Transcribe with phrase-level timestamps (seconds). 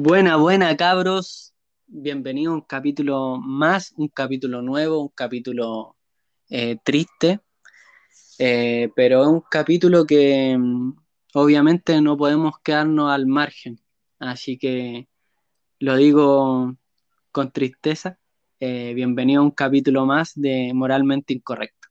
[0.00, 1.54] Buena, buena, cabros.
[1.88, 5.96] Bienvenido a un capítulo más, un capítulo nuevo, un capítulo
[6.48, 7.40] eh, triste,
[8.38, 10.92] eh, pero es un capítulo que mm,
[11.34, 13.80] obviamente no podemos quedarnos al margen.
[14.20, 15.08] Así que
[15.80, 16.76] lo digo
[17.32, 18.20] con tristeza.
[18.60, 21.88] Eh, bienvenido a un capítulo más de Moralmente Incorrecto.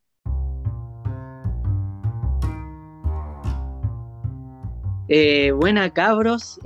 [5.60, 6.58] buena, cabros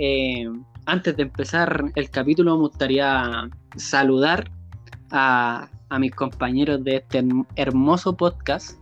[0.86, 4.52] antes de empezar el capítulo, me gustaría saludar
[5.12, 7.24] a, mis compañeros de este
[7.56, 8.78] hermoso podcast.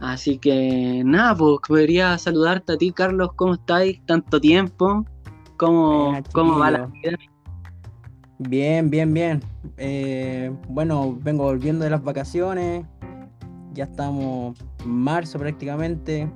[0.00, 3.30] Así que nada, pues quería saludarte a ti, Carlos.
[3.36, 4.00] ¿Cómo estáis?
[4.06, 5.04] Tanto tiempo.
[5.58, 7.18] ¿Cómo, ¿cómo va la vida?
[8.38, 9.42] Bien, bien, bien.
[9.76, 12.84] Eh, bueno, vengo volviendo de las vacaciones.
[13.74, 16.28] Ya estamos en marzo prácticamente.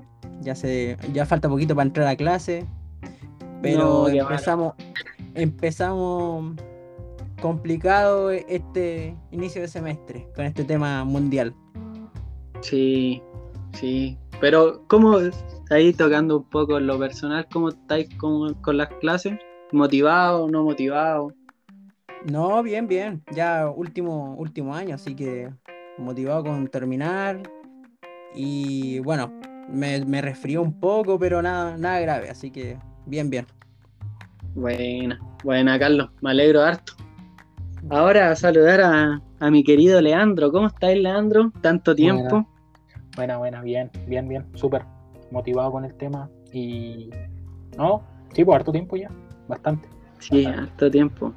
[0.43, 2.67] Ya se, ya falta poquito para entrar a clase.
[3.73, 4.75] Pero empezamos,
[5.35, 6.55] empezamos
[7.41, 11.55] complicado este inicio de semestre con este tema mundial.
[12.61, 13.23] Sí,
[13.73, 14.17] sí.
[14.41, 15.19] Pero, ¿cómo
[15.71, 17.47] ahí tocando un poco lo personal?
[17.53, 19.39] ¿Cómo estáis con, con las clases?
[19.73, 21.33] ¿Motivado, no motivado?
[22.25, 23.23] No, bien, bien.
[23.33, 25.51] Ya último, último año, así que
[25.99, 27.43] motivado con terminar.
[28.35, 29.33] Y bueno,
[29.69, 33.47] me, me resfrió un poco, pero nada, nada grave, así que bien, bien.
[34.57, 36.95] Buena, buena, Carlos, me alegro harto.
[37.91, 40.51] Ahora a saludar a, mi querido Leandro.
[40.51, 41.53] ¿Cómo estáis, Leandro?
[41.61, 42.49] Tanto tiempo.
[43.15, 44.83] Buena, buena, bien, bien, bien, súper
[45.31, 46.31] motivado con el tema.
[46.55, 47.11] Y.
[47.77, 49.11] No, sí, pues harto tiempo ya,
[49.47, 49.91] bastante.
[50.21, 51.35] Sí, harto tiempo.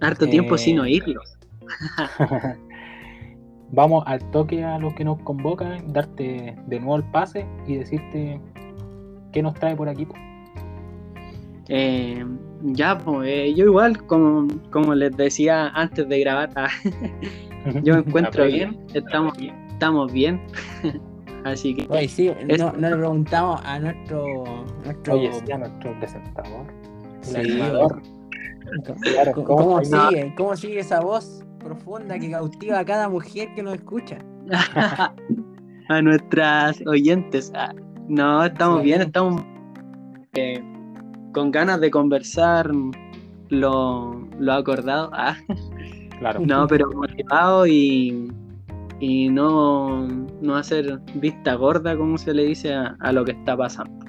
[0.00, 1.20] Harto tiempo sin eh, oírlo.
[3.70, 8.40] Vamos al toque a los que nos convocan, darte de nuevo el pase y decirte
[9.32, 10.06] qué nos trae por aquí.
[10.06, 10.29] Pues.
[11.72, 12.24] Eh,
[12.62, 16.68] ya, pues eh, yo igual, como, como les decía antes de grabar, ah,
[17.84, 20.42] yo me encuentro bien, estamos, estamos bien.
[21.44, 21.86] Así que.
[21.88, 24.44] Oye, sí, no, le preguntamos a nuestro.
[24.84, 25.14] nuestro...
[25.14, 26.66] Oye, sí, a nuestro presentador.
[27.22, 28.02] Sí, claro,
[29.44, 30.34] ¿Cómo, sigue?
[30.36, 34.18] ¿Cómo sigue esa voz profunda que cautiva a cada mujer que nos escucha?
[35.88, 37.52] a nuestras oyentes.
[37.54, 37.72] Ah,
[38.08, 39.42] no, estamos bien, estamos.
[40.34, 40.62] Eh,
[41.32, 42.70] con ganas de conversar
[43.48, 45.10] lo, lo acordado.
[45.20, 45.36] Ah.
[46.18, 46.40] Claro.
[46.44, 48.30] No, pero motivado y,
[49.00, 54.04] y no, no hacer vista gorda, como se le dice, a, lo que está pasando.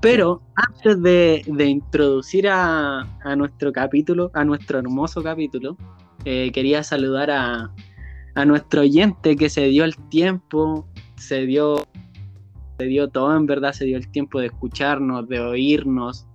[0.00, 5.76] Pero antes de, introducir a, nuestro capítulo, a nuestro hermoso capítulo,
[6.24, 7.72] eh, quería saludar a,
[8.34, 10.84] a nuestro oyente que se dio el tiempo,
[11.16, 11.86] se dio
[12.78, 16.26] se dio todo, en verdad, se dio el tiempo de escucharnos, de oírnos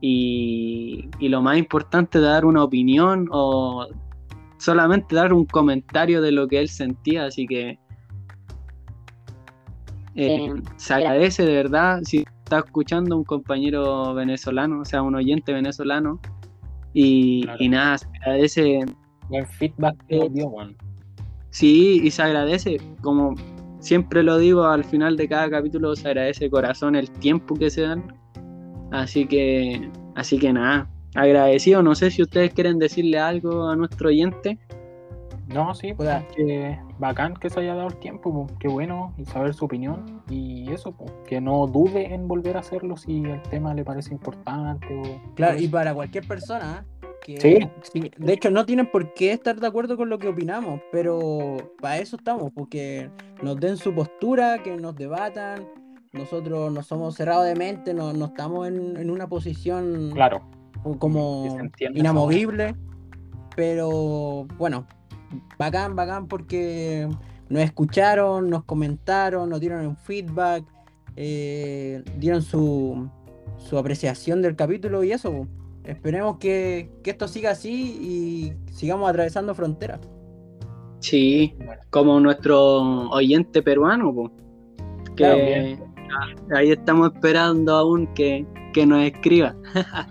[0.00, 3.86] y, lo más importante, de dar una opinión o
[4.58, 7.78] solamente dar un comentario de lo que él sentía, así que
[10.14, 15.52] eh, se agradece de verdad si está escuchando un compañero venezolano, o sea, un oyente
[15.52, 16.18] venezolano,
[16.92, 18.80] y, nada, se agradece.
[19.28, 20.50] Buen feedback que dio,
[21.50, 23.34] Sí, y se agradece, como
[23.80, 27.70] siempre lo digo, al final de cada capítulo se agradece de corazón el tiempo que
[27.70, 28.14] se dan.
[28.92, 31.82] Así que, así que nada, agradecido.
[31.82, 34.58] No sé si ustedes quieren decirle algo a nuestro oyente.
[35.48, 39.24] No, sí, pues que bacán que se haya dado el tiempo, pues, qué bueno, y
[39.24, 40.22] saber su opinión.
[40.30, 44.12] Y eso, pues, que no dude en volver a hacerlo si el tema le parece
[44.12, 44.86] importante.
[44.94, 46.86] O, claro, y para cualquier persona,
[47.26, 47.58] ¿Sí?
[48.16, 51.98] de hecho no tienen por qué estar de acuerdo con lo que opinamos, pero para
[51.98, 53.10] eso estamos, porque
[53.42, 55.66] nos den su postura, que nos debatan.
[56.12, 60.42] Nosotros no somos cerrados de mente, no, estamos en, una posición claro.
[60.98, 61.56] como
[61.94, 62.74] inamovible,
[63.54, 64.86] pero bueno,
[65.56, 67.08] bacán, bacán porque
[67.48, 70.64] nos escucharon, nos comentaron, nos dieron un feedback,
[71.14, 73.08] eh, dieron su,
[73.56, 75.46] su apreciación del capítulo y eso.
[75.90, 79.98] Esperemos que, esto siga así y sigamos atravesando fronteras.
[81.00, 81.54] Sí,
[81.90, 84.32] como nuestro oyente peruano,
[85.16, 85.76] que
[86.54, 88.46] ahí estamos esperando aún que,
[88.86, 89.56] nos escriba.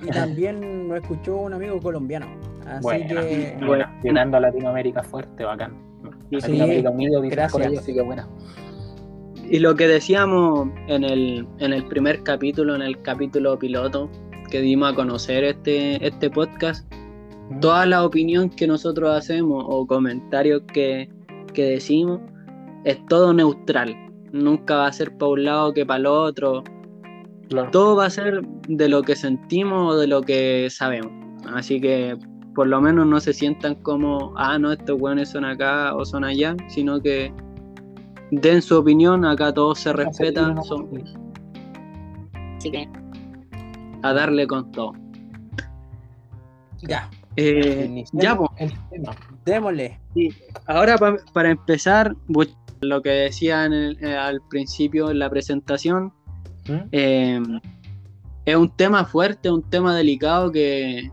[0.02, 2.28] y también nos escuchó un amigo colombiano.
[2.66, 3.58] Así que.
[3.66, 5.78] Bueno, llenando a Latinoamérica fuerte, bacán.
[6.30, 7.78] Latinoamérica unido, gracias.
[7.80, 8.28] así que buena.
[9.50, 14.10] Y lo que decíamos en el, en el primer capítulo, en el capítulo piloto,
[14.50, 16.92] que dimos a conocer este, este podcast,
[17.62, 21.10] toda la opinión que nosotros hacemos o comentarios que,
[21.56, 22.22] decimos
[22.86, 23.94] es todo neutral.
[24.32, 26.64] Nunca va a ser para un lado que para el otro.
[27.74, 31.12] todo va a ser de lo que sentimos o de lo que sabemos.
[31.54, 32.18] Así que
[32.56, 36.24] por lo menos no se sientan como, ah, no, estos hueones son acá o son
[36.24, 37.34] allá, sino que
[38.32, 40.64] den su opinión, acá todos se respetan.
[40.64, 40.88] Son...
[42.58, 42.88] Así que
[44.04, 44.94] a darle con todo.
[46.82, 47.10] Ya.
[47.36, 48.74] Eh, ya, pues.
[49.46, 50.00] Démosle.
[50.68, 50.98] Ahora
[51.34, 52.16] para empezar,
[52.82, 56.14] lo que decía eh, al principio en la presentación,
[56.68, 56.88] ¿Mm?
[56.92, 57.42] eh,
[58.46, 61.12] es un tema fuerte, un tema delicado que,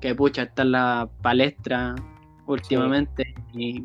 [0.00, 1.94] que pucha, está en la palestra
[2.46, 3.84] últimamente y,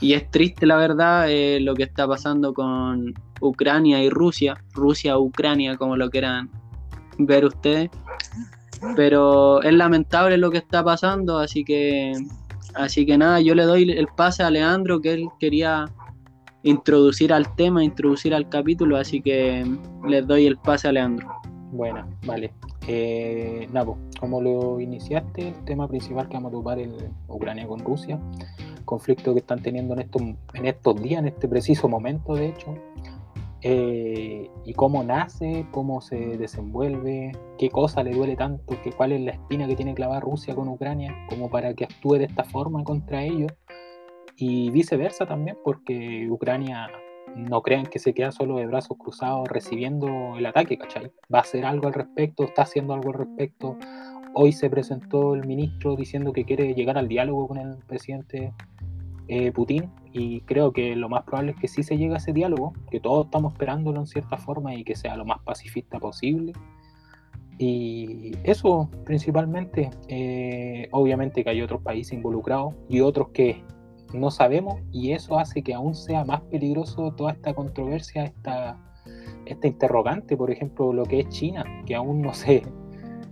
[0.00, 5.96] es triste la verdad eh, lo que está pasando con Ucrania y Rusia, Rusia-Ucrania como
[5.96, 6.50] lo quieran
[7.18, 7.90] ver ustedes,
[8.96, 12.12] pero es lamentable lo que está pasando, así que
[12.74, 15.86] así que nada, yo le doy el pase a Leandro que él quería
[16.62, 19.64] introducir al tema, introducir al capítulo, así que
[20.06, 21.28] les doy el pase a Leandro.
[21.72, 22.52] Bueno, vale.
[22.86, 26.88] Eh, Nabo, como lo iniciaste, el tema principal que vamos a topar es
[27.28, 28.18] Ucrania con Rusia,
[28.86, 30.22] conflicto que están teniendo en estos,
[30.54, 32.74] en estos días, en este preciso momento, de hecho,
[33.62, 39.20] eh, y cómo nace, cómo se desenvuelve, qué cosa le duele tanto, que, cuál es
[39.20, 42.84] la espina que tiene clavada Rusia con Ucrania, como para que actúe de esta forma
[42.84, 43.52] contra ellos
[44.36, 46.88] y viceversa también, porque Ucrania
[47.34, 51.10] no crean que se queda solo de brazos cruzados recibiendo el ataque, ¿cachai?
[51.32, 53.76] Va a hacer algo al respecto, está haciendo algo al respecto.
[54.34, 58.52] Hoy se presentó el ministro diciendo que quiere llegar al diálogo con el presidente
[59.28, 62.32] eh, Putin y creo que lo más probable es que sí se llegue a ese
[62.32, 66.52] diálogo, que todos estamos esperándolo en cierta forma y que sea lo más pacifista posible.
[67.58, 73.62] Y eso principalmente, eh, obviamente que hay otros países involucrados y otros que
[74.14, 78.78] no sabemos y eso hace que aún sea más peligroso toda esta controversia, esta,
[79.44, 82.62] esta interrogante, por ejemplo, lo que es China, que aún no se,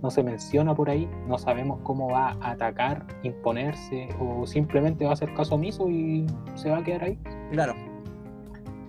[0.01, 5.11] no se menciona por ahí, no sabemos cómo va a atacar, imponerse o simplemente va
[5.11, 7.19] a hacer caso omiso y se va a quedar ahí.
[7.51, 7.73] Claro.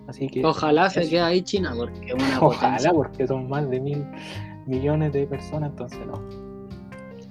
[0.07, 4.07] Así que ojalá se quede ahí China porque una ojalá porque son más de mil
[4.67, 6.49] millones de personas, entonces no.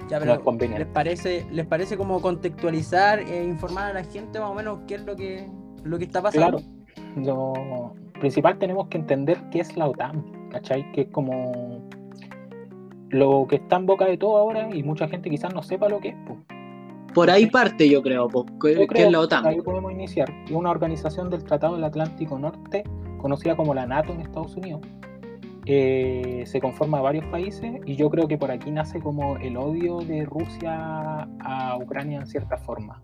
[0.10, 0.42] Ya, pero
[0.78, 4.96] ¿les parece, ¿les parece como contextualizar e informar a la gente más o menos qué
[4.96, 5.50] es lo que,
[5.84, 6.60] lo que está pasando?
[6.60, 10.90] Claro, lo principal tenemos que entender qué es la OTAN, ¿cachai?
[10.94, 11.87] Que es como
[13.10, 16.00] lo que está en boca de todo ahora y mucha gente quizás no sepa lo
[16.00, 16.16] que es.
[17.14, 18.30] Por ahí parte, yo creo,
[18.62, 19.46] ¿qué es la OTAN?
[19.48, 20.30] Ahí podemos iniciar.
[20.46, 22.84] Es una organización del Tratado del Atlántico Norte,
[23.20, 24.82] conocida como la NATO en Estados Unidos,
[25.70, 30.00] eh, se conforma varios países y yo creo que por aquí nace como el odio
[30.00, 33.02] de Rusia a Ucrania en cierta forma.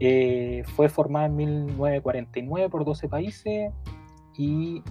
[0.00, 3.72] Eh, fue formada en 1949 por 12 países
[4.36, 4.82] y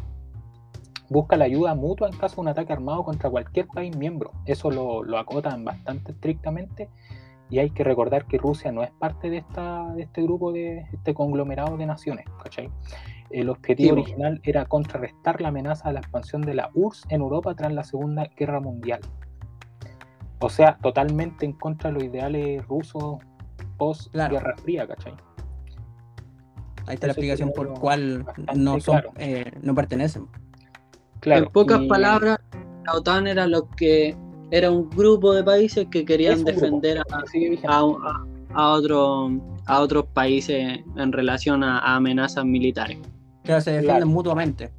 [1.09, 4.31] busca la ayuda mutua en caso de un ataque armado contra cualquier país miembro.
[4.45, 6.89] Eso lo, lo acotan bastante estrictamente
[7.49, 10.85] y hay que recordar que Rusia no es parte de, esta, de este grupo, de
[10.91, 12.25] este conglomerado de naciones.
[12.43, 12.69] ¿cachai?
[13.29, 17.55] El objetivo original era contrarrestar la amenaza de la expansión de la URSS en Europa
[17.55, 18.99] tras la Segunda Guerra Mundial.
[20.39, 23.17] O sea, totalmente en contra de los ideales rusos
[23.77, 25.13] post Guerra Fría, ¿cachai?
[26.85, 28.25] Ahí está la explicación por cual
[28.55, 28.77] no,
[29.17, 30.27] eh, no pertenecen.
[31.27, 32.37] Claro, en pocas palabras,
[32.85, 34.15] la OTAN era lo que
[34.49, 37.83] era un grupo de países que querían defender a,
[38.53, 42.97] a, otros países en relación a amenazas militares.
[43.43, 44.71] Se defienden mutuamente.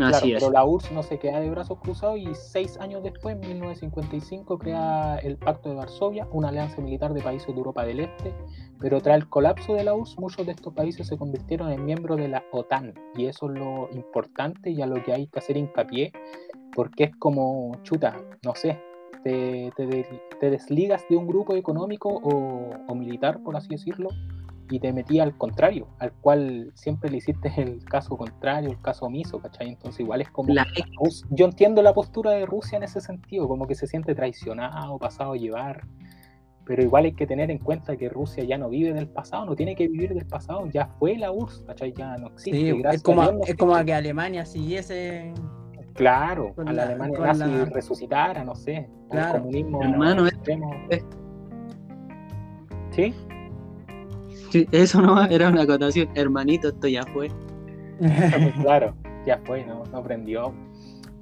[0.00, 0.40] Así es.
[0.40, 4.58] Pero la URSS no se queda de brazos cruzados y seis años después, en 1955,
[4.58, 8.34] crea el Pacto de Varsovia, una alianza militar de países de Europa del Este.
[8.80, 12.18] Pero tras el colapso de la URSS, muchos de estos países se convirtieron en miembros
[12.18, 12.94] de la OTAN.
[13.16, 16.12] Y eso es lo importante y a lo que hay que hacer hincapié,
[16.74, 18.80] porque es como, chuta, no sé,
[19.24, 19.72] te,
[20.40, 24.10] desligas de un grupo económico o, o militar, por así decirlo,
[24.70, 29.06] y te metí al contrario, al cual siempre le hiciste el caso contrario, el caso
[29.06, 29.68] omiso, ¿cachai?
[29.68, 30.52] Entonces igual es como...
[31.30, 35.32] Yo entiendo la postura de Rusia en ese sentido, como que se siente traicionado, pasado
[35.32, 35.86] a llevar,
[36.64, 39.56] pero igual hay que tener en cuenta que Rusia ya no vive del pasado, no
[39.56, 41.94] tiene que vivir del pasado, ya fue la URSS, ¿cachai?
[41.94, 42.82] Ya no existe.
[42.92, 45.32] es como, es como que Alemania siguiese...
[45.94, 50.70] Claro, a la, Alemania nazi resucitara, no sé, el comunismo hermano, extremo.
[52.90, 53.12] ¿Sí?
[54.72, 56.08] Eso no era una acotación.
[56.14, 57.30] Hermanito, esto ya fue.
[58.62, 58.94] claro,
[59.26, 60.54] ya fue, no, no aprendió.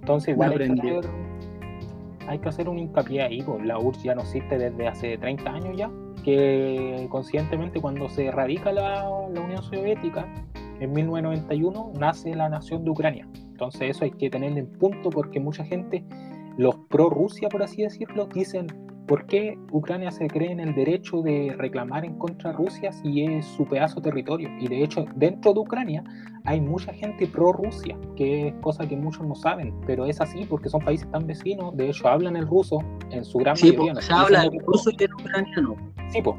[0.01, 0.53] Entonces, igual
[2.29, 5.51] hay, que hacer, un hincapié ahí, pues la URSS ya no existe desde hace 30
[5.51, 5.91] años ya,
[6.23, 10.27] que conscientemente cuando se erradica la, Unión Soviética,
[10.79, 13.29] en 1991 nace la nación de Ucrania.
[13.35, 16.05] Entonces eso hay que tenerlo en punto porque mucha gente,
[16.57, 18.67] los pro Rusia, por así decirlo, dicen,
[19.07, 23.23] ¿por qué Ucrania se cree en el derecho de reclamar en contra de Rusia si
[23.25, 24.49] es su pedazo de territorio?
[24.61, 26.03] Y de hecho, dentro de Ucrania
[26.45, 30.45] hay mucha gente pro Rusia, que es cosa que muchos no saben, pero es así
[30.45, 32.79] porque son países tan vecinos, de hecho hablan el ruso
[33.11, 33.93] en su gran Sí, mayoría.
[33.93, 34.03] po, ¿no?
[34.03, 35.77] se habla el que- ruso y el ucraniano.
[36.09, 36.37] Sí, pues.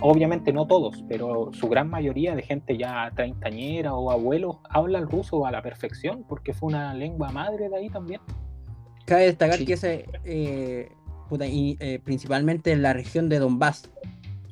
[0.00, 5.06] obviamente no todos, pero su gran mayoría de gente ya treintañera o abuelos habla el
[5.06, 8.20] ruso a la perfección porque fue una lengua madre de ahí también.
[9.04, 9.66] Cabe destacar Sí.
[9.66, 10.88] que ese, eh,
[11.32, 13.90] puta, y, eh, principalmente en la región de Donbass,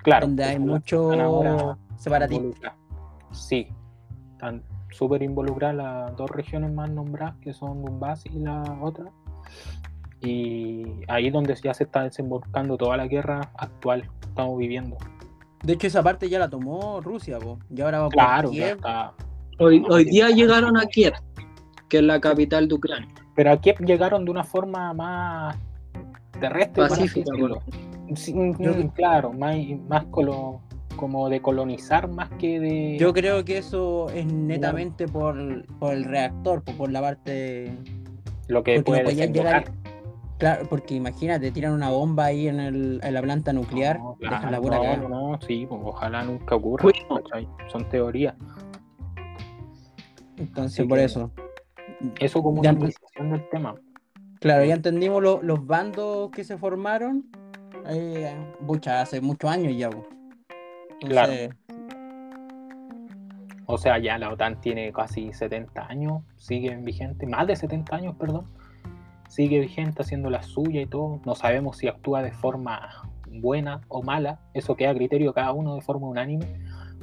[0.03, 0.27] Claro.
[0.29, 1.77] donde hay mucho involucradas.
[3.33, 3.69] Sí,
[4.33, 9.05] están súper involucradas las dos regiones más nombradas que son Donbass y la otra.
[10.23, 14.97] Y ahí es donde ya se está desembarcando toda la guerra actual que estamos viviendo.
[15.63, 18.77] De hecho, esa parte ya la tomó Rusia, po, y ahora va por Claro, Kiev.
[18.77, 19.13] está.
[19.59, 21.13] Hoy, hoy día llegaron a Kiev,
[21.91, 23.15] que es la capital de Ucrania.
[23.37, 25.59] Pero aquí llegaron de una forma más
[26.41, 29.57] terrestre, por Pacífica, Yo- mm, claro, más,
[29.89, 30.61] más colo-
[30.97, 32.97] como de colonizar más que de...
[32.99, 37.73] Yo creo que eso es netamente por, por el reactor, po, por la parte
[38.49, 39.71] lo que puede no llegar.
[40.39, 44.51] Claro, porque imagínate, tiran una bomba ahí en, el, en la planta nuclear, No, dejan
[44.51, 46.91] la pura no, no, sí, pues, ojalá nunca ocurra.
[47.69, 48.35] Son teorías.
[50.39, 51.31] Entonces, Así por eso.
[52.19, 53.75] Eso como una apreciación del tema.
[54.41, 57.27] Claro, ya entendimos lo- los bandos que se formaron.
[57.89, 58.35] Eh,
[58.87, 59.91] hace muchos años ya.
[61.01, 61.33] Claro.
[63.67, 68.17] O sea, ya la OTAN tiene casi 70 años, sigue vigente, más de 70 años,
[68.19, 68.47] perdón.
[69.29, 71.21] Sigue vigente haciendo la suya y todo.
[71.25, 74.41] No sabemos si actúa de forma buena o mala.
[74.55, 76.47] Eso queda a criterio de cada uno de forma unánime.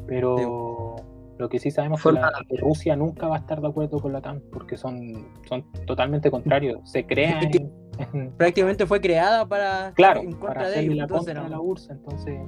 [0.07, 0.95] Pero
[1.37, 3.67] lo que sí sabemos es que, Forma- la- que Rusia nunca va a estar de
[3.67, 6.79] acuerdo con la OTAN porque son, son totalmente contrarios.
[6.89, 10.95] Se crea en- prácticamente fue creada para Claro, en contra para de ellos.
[10.95, 11.49] la contra no.
[11.49, 11.89] la URSS.
[11.91, 12.39] Entonces,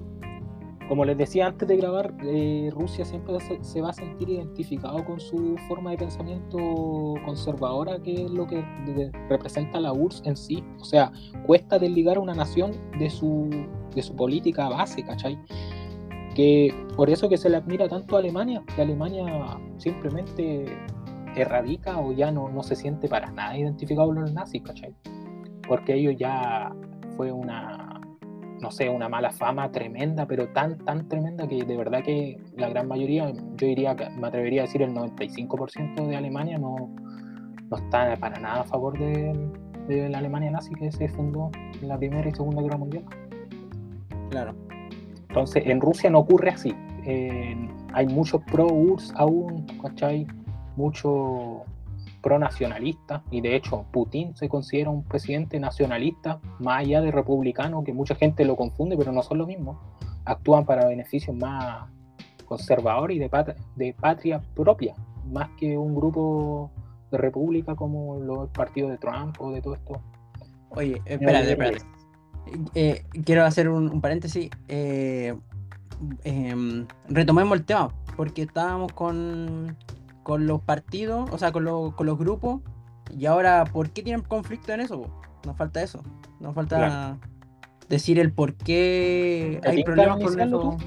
[0.88, 5.06] como les decía antes de grabar, eh, Rusia siempre se, se va a sentir identificado
[5.06, 6.58] con su forma de pensamiento
[7.26, 8.56] conservadora, que es lo que
[8.88, 10.64] de- representa la URSS en sí.
[10.80, 11.12] O sea,
[11.46, 13.50] cuesta desligar a una nación de su,
[13.94, 15.38] de su política base, ¿cachai?
[16.36, 20.66] Que por eso que se le admira tanto a Alemania, que Alemania simplemente
[21.36, 24.94] erradica o ya no, no se siente para nada identificado con los nazis, ¿cachai?
[25.68, 26.72] Porque ellos ya
[27.16, 28.02] fue una,
[28.62, 32.70] no sé, una mala fama tremenda, pero tan, tan tremenda que de verdad que la
[32.70, 36.76] gran mayoría, yo diría, me atrevería a decir el 95% de Alemania no,
[37.70, 39.34] no está para nada a favor de,
[39.88, 43.06] de la Alemania nazi que se fundó en la Primera y Segunda Guerra Mundial.
[44.30, 44.69] Claro.
[45.30, 46.76] Entonces, en Rusia no ocurre así.
[47.04, 50.28] En- hay muchos pro-URSS aún, ¿cachai?
[50.76, 51.64] Mucho
[52.22, 53.24] pro-nacionalista.
[53.32, 58.16] Y de hecho, Putin se considera un presidente nacionalista, más allá de republicano, que mucha
[58.16, 59.80] gente lo confunde, pero no son lo mismo.
[60.26, 61.88] Actúan para beneficios más
[62.46, 64.96] conservadores y de, pat- de patria propia,
[65.32, 66.72] más que un grupo
[67.12, 70.02] de república como los partidos de Trump o de todo esto.
[70.72, 71.78] Oye, espérate, espérate.
[72.76, 74.50] Eh, quiero hacer un, un paréntesis.
[74.68, 75.36] eh,
[76.24, 79.76] em, retomemos el tema, porque estábamos con,
[80.24, 82.62] con los partidos, o sea, con, los- con los grupos,
[83.18, 85.02] y ahora, ¿por qué tienen conflicto en eso?
[85.02, 85.10] po?
[85.46, 86.02] Nos falta eso.
[86.40, 87.18] Nos falta Claro.
[87.90, 90.78] decir el por qué ¿Te hay problemas con eso.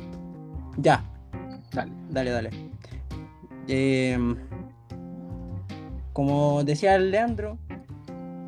[0.78, 1.04] Ya,
[1.72, 1.92] Dale.
[2.10, 2.50] dale, dale.
[3.68, 4.36] Em,
[6.12, 7.58] como decía Leandro,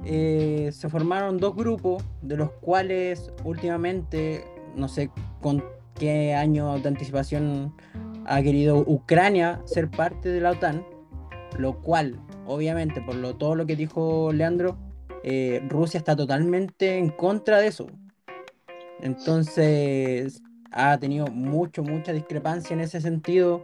[0.04, 4.44] eh, se formaron dos grupos, de los cuales últimamente,
[4.76, 5.62] no sé con
[5.98, 7.74] qué año de anticipación
[8.26, 10.84] ha querido Ucrania ser parte de la OTAN,
[11.58, 14.76] lo cual, obviamente, por lo, todo lo que dijo Leandro,
[15.22, 17.86] eh, Rusia está totalmente en contra de eso.
[19.00, 20.42] Entonces,
[20.72, 23.60] ha tenido mucho, mucha discrepancia en ese sentido,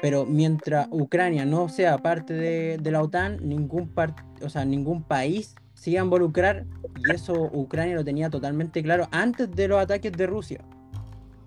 [0.00, 5.02] pero mientras Ucrania no sea parte de, de la OTAN, ningún, par- o sea, ningún
[5.02, 6.66] país se a involucrar,
[6.98, 10.60] y eso Ucrania lo tenía totalmente claro antes de los ataques de Rusia.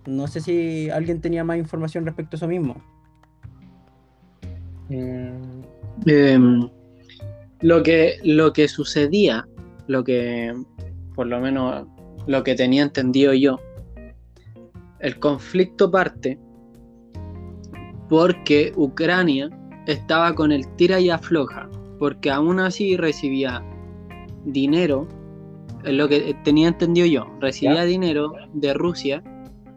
[0.07, 2.81] No sé si alguien tenía más información respecto a eso mismo.
[4.89, 5.61] Mm,
[6.05, 6.69] Em,
[7.61, 9.47] lo, que, lo que sucedía,
[9.87, 10.53] lo que,
[11.15, 11.87] por lo menos,
[12.27, 13.59] lo que tenía entendido yo,
[14.99, 16.39] el conflicto parte
[18.09, 19.49] porque Ucrania
[19.87, 23.63] estaba con el tira y afloja, porque aún así recibía
[24.45, 25.07] dinero,
[25.83, 27.85] es lo que tenía entendido yo, recibía Ya.
[27.85, 29.23] dinero de Rusia,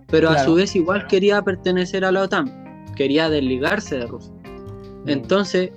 [0.08, 4.32] pero a su vez igual quería pertenecer a la OTAN, quería desligarse de Rusia.
[5.06, 5.70] Entonces,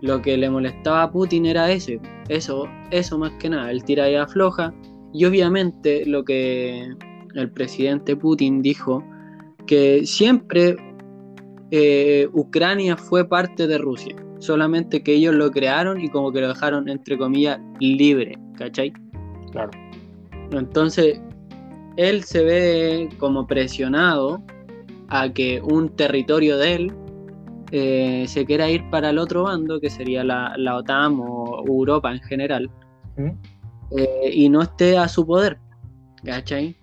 [0.00, 4.10] lo que le molestaba a Putin era ese, eso, eso más que nada, el tira
[4.10, 4.72] y afloja.
[5.12, 6.88] Y obviamente lo que
[7.34, 9.02] el presidente Putin dijo,
[9.66, 10.76] que siempre
[11.70, 16.48] eh, Ucrania fue parte de Rusia, solamente que ellos lo crearon y como que lo
[16.48, 18.92] dejaron, entre comillas, libre, ¿cachai?
[19.52, 19.70] Claro.
[20.52, 21.20] Entonces,
[21.96, 24.42] él se ve como presionado
[25.08, 26.92] a que un territorio de él
[27.70, 32.20] eh, se quiera ir para el otro bando, que sería la, OTAN o Europa en
[32.20, 32.70] general,
[33.16, 33.30] ¿Mm?
[33.96, 35.58] eh, y no esté a su poder,
[36.24, 36.76] ¿cachai?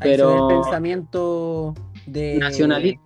[0.00, 0.50] Pero...
[0.50, 1.74] el pensamiento
[2.06, 2.38] de...
[2.38, 3.02] Nacionalista.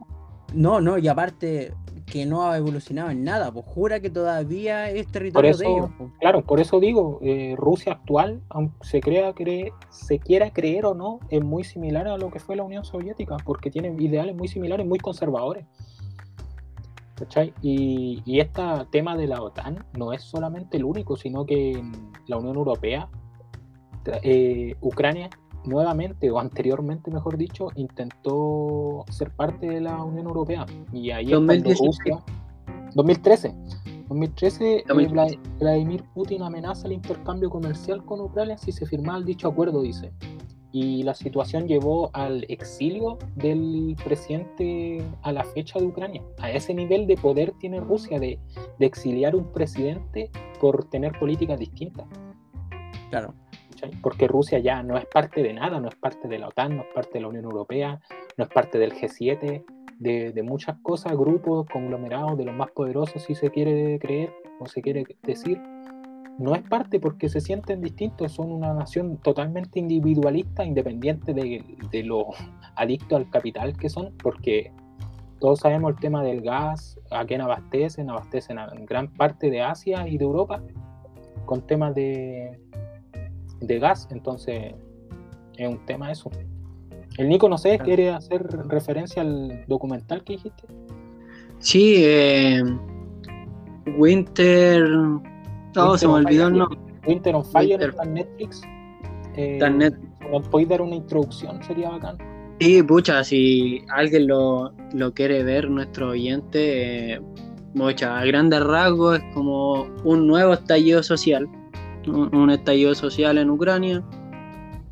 [0.54, 1.74] No, no, y aparte
[2.10, 5.90] que no ha evolucionado en nada, pues jura que todavía es territorio de ellos.
[5.96, 6.10] Pues.
[6.20, 10.94] Claro, por eso digo, eh, Rusia actual, aunque se crea cree, se quiera creer o
[10.94, 14.48] no, es muy similar a lo que fue la Unión Soviética, porque tiene ideales muy
[14.48, 15.66] similares, muy conservadores.
[17.14, 17.52] ¿Cachai?
[17.62, 21.82] Y, y este tema de la OTAN no es solamente el único, sino que
[22.28, 23.08] la Unión Europea,
[24.22, 25.28] eh, Ucrania
[25.68, 30.66] nuevamente o anteriormente, mejor dicho, intentó ser parte de la Unión Europea.
[30.92, 31.26] Y ahí
[32.94, 33.54] 2013.
[34.08, 39.48] 2013 eh, Vladimir Putin amenaza el intercambio comercial con Ucrania si se firmaba el dicho
[39.48, 40.12] acuerdo, dice.
[40.70, 46.22] Y la situación llevó al exilio del presidente a la fecha de Ucrania.
[46.38, 48.38] A ese nivel de poder tiene Rusia de,
[48.78, 52.06] de exiliar un presidente por tener políticas distintas.
[53.10, 53.34] Claro.
[54.02, 56.82] Porque Rusia ya no es parte de nada, no es parte de la OTAN, no
[56.82, 58.00] es parte de la Unión Europea,
[58.36, 59.64] no es parte del G7,
[59.98, 64.80] de, muchas cosas, grupos, conglomerados de los más poderosos, si se quiere creer o se
[64.82, 65.60] quiere decir.
[66.38, 72.02] No es parte porque se sienten distintos, son una nación totalmente individualista, independiente de, de
[72.04, 72.28] lo
[72.76, 74.72] adicto al capital que son, porque
[75.40, 80.06] todos sabemos el tema del gas, a quién abastecen, abastecen a gran parte de Asia
[80.06, 80.62] y de Europa,
[81.44, 82.60] con temas de,
[83.60, 84.74] de gas, entonces
[85.56, 86.30] es un tema eso.
[87.16, 90.64] El Nico, no sé, ¿quiere hacer referencia al documental que dijiste?
[91.58, 92.62] Sí, eh,
[93.96, 94.88] Winter...
[95.74, 96.78] No, se me olvidó el nombre.
[97.06, 98.62] Winter on Fire está en Netflix.
[99.36, 100.48] Eh, Netflix.
[100.50, 101.62] ¿Podéis dar una introducción?
[101.64, 102.18] Sería bacán.
[102.60, 107.20] Sí, pucha, si alguien lo, lo quiere ver, nuestro oyente, eh,
[108.04, 111.48] a grandes rasgos es como un nuevo estallido social
[112.08, 114.02] un, estallido social en Ucrania.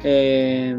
[0.04, 0.76] Eh,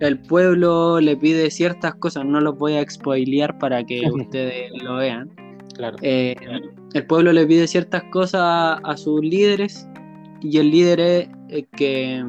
[0.00, 4.96] el pueblo le pide ciertas cosas, no los voy a spoilear para que ustedes lo
[4.96, 5.30] vean.
[5.74, 5.96] Claro.
[6.02, 6.36] Eh,
[6.94, 9.88] el pueblo le pide ciertas cosas a, sus líderes
[10.42, 12.24] y el líder eh, que,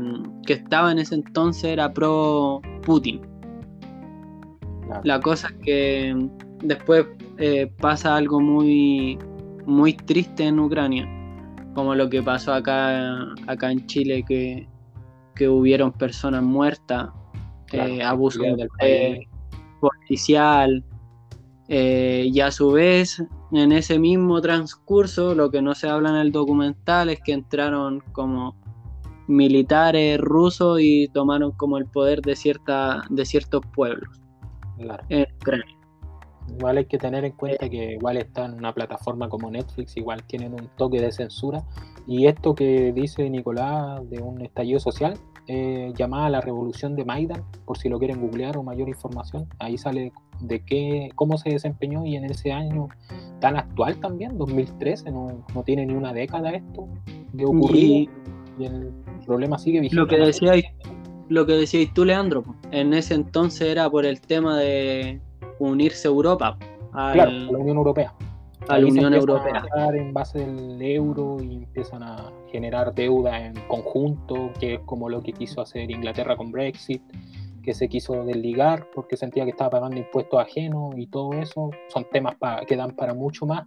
[0.48, 3.22] estaba en ese entonces era pro Putin.
[5.04, 6.28] La cosa es que
[6.64, 7.06] después
[7.80, 9.18] pasa algo muy,
[9.66, 11.08] muy triste en Ucrania
[11.74, 14.68] como lo que pasó acá, acá en Chile, que,
[15.48, 17.10] hubieron personas muertas,
[17.72, 18.70] eh, abuso del
[19.80, 20.84] policial,
[21.68, 26.18] eh, y a su vez, en ese mismo transcurso, lo que no se habla en
[26.18, 28.56] el documental es que entraron como
[29.28, 34.22] militares rusos y tomaron como el poder de, cierta, de ciertos pueblos
[35.10, 35.81] en Ucrania.
[36.50, 40.24] Igual hay que tener en cuenta que igual está en una plataforma como Netflix, igual
[40.24, 41.64] tienen un toque de censura.
[42.08, 45.14] Y esto que dice Nicolás de un estallido social,
[45.48, 49.78] eh, llamada la revolución de Maidan, por si lo quieren googlear o mayor información, ahí
[49.78, 52.88] sale de qué, cómo se desempeñó y en ese año
[53.40, 56.88] tan actual también, 2013, no, no tiene ni una década esto
[57.34, 58.10] de ocurrir
[58.58, 58.92] y, el
[59.26, 59.96] problema sigue vigente.
[59.96, 60.66] Lo que decíais,
[61.30, 65.22] lo que decíais tú, Leandro, en ese entonces era por el tema de
[65.70, 66.58] unirse Europa.
[66.94, 68.14] a la Unión Europea.
[68.68, 69.64] A la Unión Europea.
[69.94, 75.22] en base del euro y empiezan a generar deuda en conjunto, que es como lo
[75.22, 77.02] que quiso hacer Inglaterra con Brexit,
[77.64, 81.70] que se quiso desligar porque sentía que estaba pagando impuestos ajenos y todo eso.
[81.90, 82.36] Son temas
[82.68, 83.66] que dan para mucho más.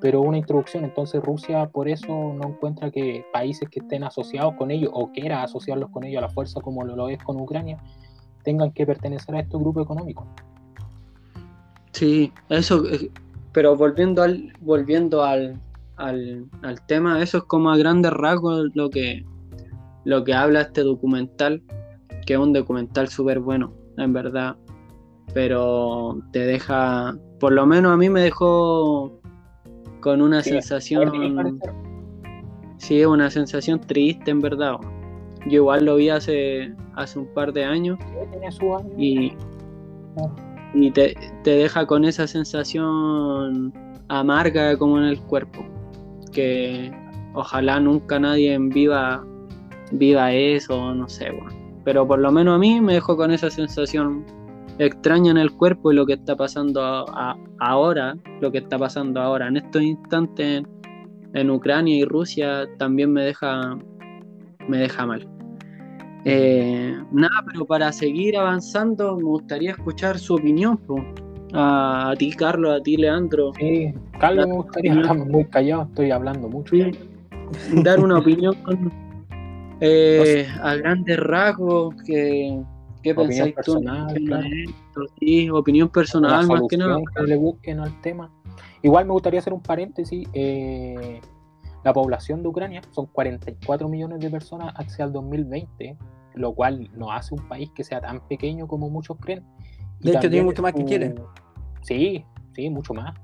[0.00, 4.70] Pero una introducción, entonces Rusia por eso no encuentra que países que estén asociados con
[4.70, 7.78] ellos o quiera asociarlos con ellos a la fuerza como lo es con Ucrania,
[8.44, 10.26] tengan que pertenecer a este grupo económico.
[11.96, 13.10] Sí, eso, eh,
[13.52, 15.58] pero volviendo al, volviendo al,
[15.96, 16.46] al,
[16.86, 19.24] tema, eso es como a grandes rasgos lo que,
[20.04, 21.62] lo que habla este documental,
[22.26, 24.56] que es un documental súper bueno, en verdad,
[25.32, 29.18] pero te deja, por lo menos a mí me dejó
[30.02, 31.58] con una sensación,
[32.76, 34.74] sí, una sensación triste, en verdad.
[35.46, 37.98] Yo igual lo vi hace, hace un par de años
[38.98, 39.32] y,
[40.76, 43.72] y te, deja con esa sensación
[44.08, 45.64] amarga como en el cuerpo.
[46.32, 46.92] Que
[47.34, 49.24] ojalá nunca nadie viva,
[49.92, 51.50] viva eso, no sé, bueno.
[51.84, 54.24] Pero por lo menos a mí me dejó con esa sensación
[54.78, 57.06] extraña en el cuerpo y lo que está pasando
[57.60, 60.64] ahora, lo que está pasando ahora en estos instantes
[61.32, 63.78] en, Ucrania y Rusia también me deja,
[64.68, 65.26] me deja mal.
[66.28, 70.78] Eh, nada, pero para seguir avanzando me gustaría escuchar su opinión.
[71.52, 73.52] A, ti, Carlos, a ti, Leandro.
[73.58, 76.74] Sí, Carlos, me gustaría, estar muy callado, estoy hablando mucho.
[77.74, 78.56] Dar una opinión
[79.80, 82.60] eh, a grandes rasgos que
[83.02, 84.16] ¿Qué opinión personal,
[85.20, 86.98] Sí, opinión personal más que nada.
[87.14, 88.32] Que le busquen al tema.
[88.82, 90.26] Igual me gustaría hacer un paréntesis.
[90.32, 91.20] Eh,
[91.86, 95.96] la población de Ucrania son 44 millones de personas hacia el 2020,
[96.34, 99.44] lo cual no hace un país que sea tan pequeño como muchos creen.
[100.00, 101.14] de hecho, tiene mucho más que quieren.
[101.82, 102.24] Sí,
[102.56, 103.14] sí, mucho más.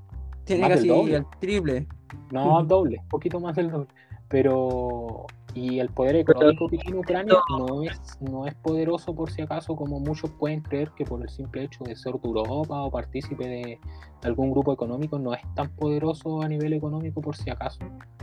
[0.45, 1.89] Tiene casi el triple.
[2.31, 3.89] No, doble, poquito más del doble.
[4.29, 9.41] Pero y el poder económico que tiene Ucrania no es, no es poderoso por si
[9.41, 12.89] acaso como muchos pueden creer que por el simple hecho de ser de Europa o
[12.89, 13.79] partícipe de
[14.23, 17.79] algún grupo económico no es tan poderoso a nivel económico por si acaso.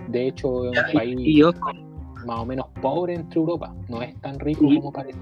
[0.08, 1.44] De hecho es un país
[2.26, 5.18] más o menos pobre entre Europa, no es tan rico como parece.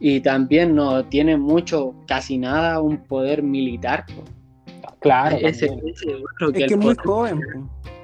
[0.00, 4.04] Y también no tiene mucho, casi nada, un poder militar.
[5.00, 5.36] Claro.
[5.40, 7.40] es que, es muy joven.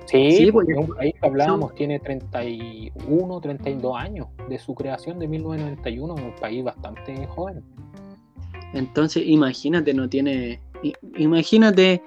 [0.06, 6.14] Sí, porque un país que hablábamos tiene 31, 32 años de su creación de 1991,
[6.14, 7.62] un país bastante joven.
[8.74, 10.60] Entonces, imagínate, no tiene.
[11.16, 12.02] Imagínate,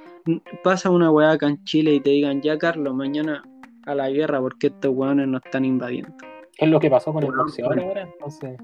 [0.64, 3.44] pasa una weá acá en Chile y te digan, ya Carlos, mañana
[3.86, 6.14] a la guerra porque estos weones nos están invadiendo.
[6.58, 8.04] ¿Qué es lo que pasó con el boxeador ahora?
[8.04, 8.58] Entonces,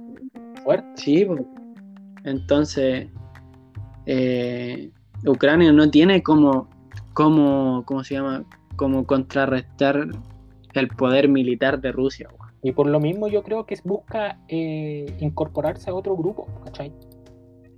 [0.63, 0.87] fuerte.
[0.95, 1.41] Sí, pues.
[2.25, 3.07] Entonces,
[4.05, 4.91] eh,
[5.25, 6.69] Ucrania no tiene como,
[7.13, 8.43] como, ¿cómo se llama?
[8.75, 10.07] Como contrarrestar
[10.73, 12.29] el poder militar de Rusia.
[12.61, 16.93] Y por lo mismo yo creo que busca eh, incorporarse a otro grupo, ¿cachai?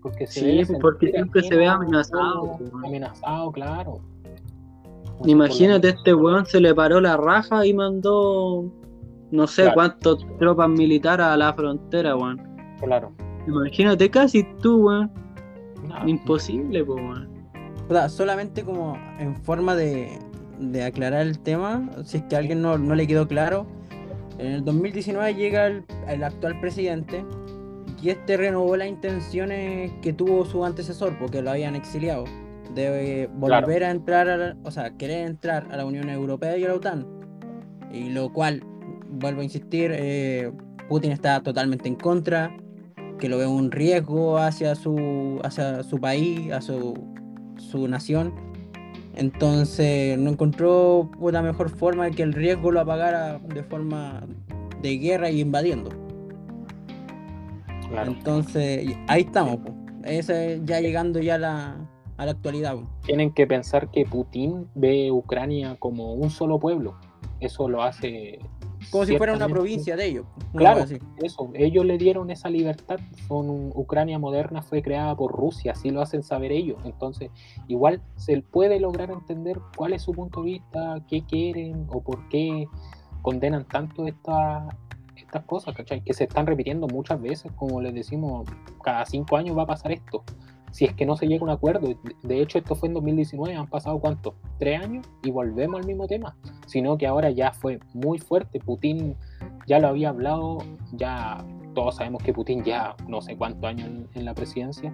[0.02, 2.60] Porque sí, porque siempre se ve amenazado.
[2.84, 4.00] Amenazado, claro.
[5.26, 8.72] Imagínate, este weón se le paró la raja y mandó
[9.32, 12.40] no sé cuántas tropas militares a la frontera, weón.
[12.80, 13.12] Claro.
[13.48, 15.12] Imagínate casi tú, weón.
[16.06, 17.28] Imposible, weón.
[17.90, 20.20] O sea, solamente como en forma de,
[20.60, 23.66] de aclarar el tema, si es que a alguien no, le quedó claro.
[24.38, 27.24] En el 2019 llega el, actual presidente
[28.02, 32.26] y este renovó las intenciones que tuvo su antecesor, porque lo habían exiliado,
[32.74, 36.70] de volver a entrar, a o sea, querer entrar a la Unión Europea y a
[36.70, 37.08] la OTAN.
[37.92, 38.62] Y lo cual,
[39.10, 40.52] vuelvo a insistir, eh,
[40.90, 42.56] Putin está totalmente en contra,
[43.18, 46.94] que lo ve un riesgo hacia su, hacia su país, a su,
[47.58, 48.45] su nación
[49.16, 54.24] entonces no encontró una mejor forma de que el riesgo lo apagara de forma
[54.82, 55.90] de guerra y invadiendo.
[58.06, 59.60] Entonces ahí estamos,
[60.04, 62.76] Ese, ya llegando ya a la, a la actualidad.
[63.06, 66.96] Tienen que pensar que Putin ve Ucrania como un solo pueblo.
[67.40, 68.40] Eso lo hace
[68.90, 70.26] como si fuera una provincia de ellos.
[70.54, 70.86] Claro,
[71.22, 71.50] eso.
[71.54, 73.00] Ellos le dieron esa libertad.
[73.28, 76.78] Son Ucrania moderna fue creada por Rusia, así lo hacen saber ellos.
[76.86, 77.30] Entonces,
[77.68, 82.28] igual se puede lograr entender cuál es su punto de vista, qué quieren o por
[82.30, 82.68] qué
[83.22, 84.64] condenan tanto estas
[85.16, 86.02] estas cosas, ¿cachai?
[86.02, 88.48] Que se están repitiendo muchas veces, como les decimos,
[88.84, 90.24] cada cinco años va a pasar esto
[90.72, 91.96] si es que no se llega a un acuerdo.
[92.24, 94.36] De hecho, esto fue en 2019, han pasado cuánto?
[94.60, 96.36] Tres años y volvemos al mismo tema.
[96.68, 98.60] Sino que ahora ya fue muy fuerte.
[98.60, 99.16] Putin
[99.68, 100.60] ya lo había hablado,
[100.94, 104.94] ya todos sabemos que Putin ya no sé cuántos años en, la presidencia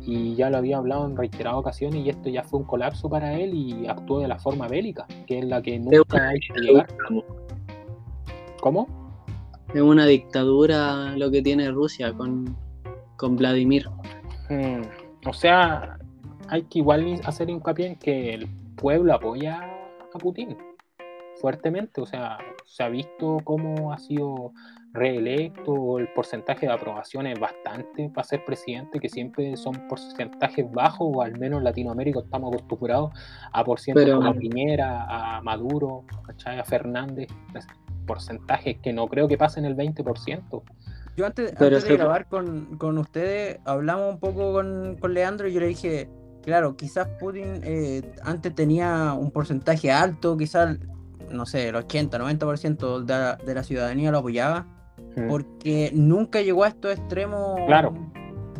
[0.00, 3.34] y ya lo había hablado en reiteradas ocasiones y esto ya fue un colapso para
[3.34, 6.86] él y actuó de la forma bélica, que es la que nunca hay que llegar.
[8.60, 8.86] ¿Cómo?
[9.74, 12.56] Es una dictadura lo que tiene Rusia con,
[13.16, 13.88] con Vladimir.
[14.52, 15.28] Mm.
[15.28, 15.98] O sea,
[16.48, 19.60] hay que igual hacer hincapié en que el pueblo apoya
[20.12, 20.56] a Putin
[21.40, 22.00] fuertemente.
[22.00, 24.52] O sea, se ha visto cómo ha sido
[24.92, 31.08] reelecto, el porcentaje de aprobación es bastante para ser presidente, que siempre son porcentajes bajos,
[31.14, 33.10] o al menos en Latinoamérica estamos acostumbrados
[33.52, 36.04] a por ciento como Piñera, a Maduro,
[36.44, 37.28] a Fernández,
[38.06, 40.62] porcentajes que no creo que pasen el 20%.
[41.16, 46.08] Yo antes, de grabar con, ustedes, hablamos un poco con, Leandro y yo le dije,
[46.42, 50.78] claro, quizás Putin eh, antes tenía un porcentaje alto, quizás,
[51.30, 54.66] no sé, el 80, 90% de la, de la ciudadanía lo apoyaba,
[55.28, 57.92] porque nunca llegó a estos extremos claro.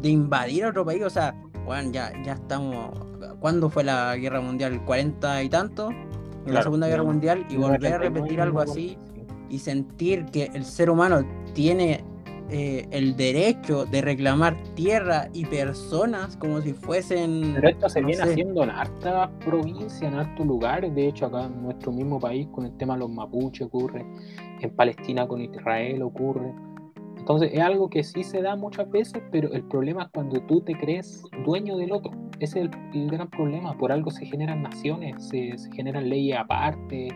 [0.01, 1.03] de invadir a otro país.
[1.03, 1.35] O sea,
[1.65, 2.91] bueno, ya, ya estamos.
[3.41, 4.85] ¿Cuándo fue la guerra mundial?
[4.85, 5.91] ¿40 y tanto?
[5.91, 9.25] En la Claro, Segunda Guerra no, Mundial y volver a 99, repetir algo así sí.
[9.49, 12.05] y sentir que el ser humano tiene
[12.53, 17.53] eh, el derecho de reclamar tierra y personas como si fuesen.
[17.57, 18.31] Pero esto se no viene sé.
[18.31, 20.95] haciendo en hartas provincias, en hartos lugares.
[20.95, 24.05] De hecho, acá en nuestro mismo país, con el tema de los mapuches ocurre.
[24.61, 26.53] En Palestina con Israel ocurre.
[27.19, 30.61] Entonces, es algo que sí se da muchas veces, pero el problema es cuando tú
[30.61, 32.11] te crees dueño del otro.
[32.41, 33.77] Ese es el, el gran problema.
[33.79, 37.09] Por algo se generan naciones, se, se generan leyes aparte.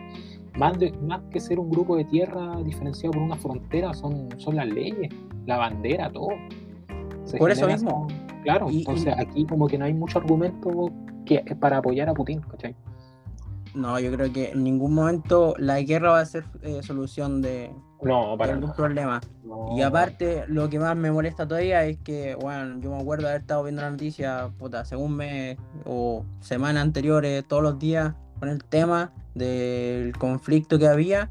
[0.57, 4.55] Más, de- más que ser un grupo de tierra diferenciado por una frontera, son, son
[4.55, 5.13] las leyes,
[5.47, 6.29] la bandera, todo.
[7.23, 8.07] Se Por eso mismo.
[8.43, 10.91] Claro, Y- entonces y- aquí como que no hay mucho argumento
[11.25, 12.75] que, para apoyar a Putin, ¿cachai?
[13.73, 17.71] No, yo creo que en ningún momento la guerra va a ser eh, solución de,
[18.01, 19.19] No, de algún problema.
[19.43, 19.77] No.
[19.77, 23.41] Y aparte, lo que más me molesta todavía es que, bueno, yo me acuerdo haber
[23.41, 28.63] estado viendo la noticia, puta, según mes o semanas anteriores, todos los días, con el
[28.63, 31.29] tema del conflicto que había.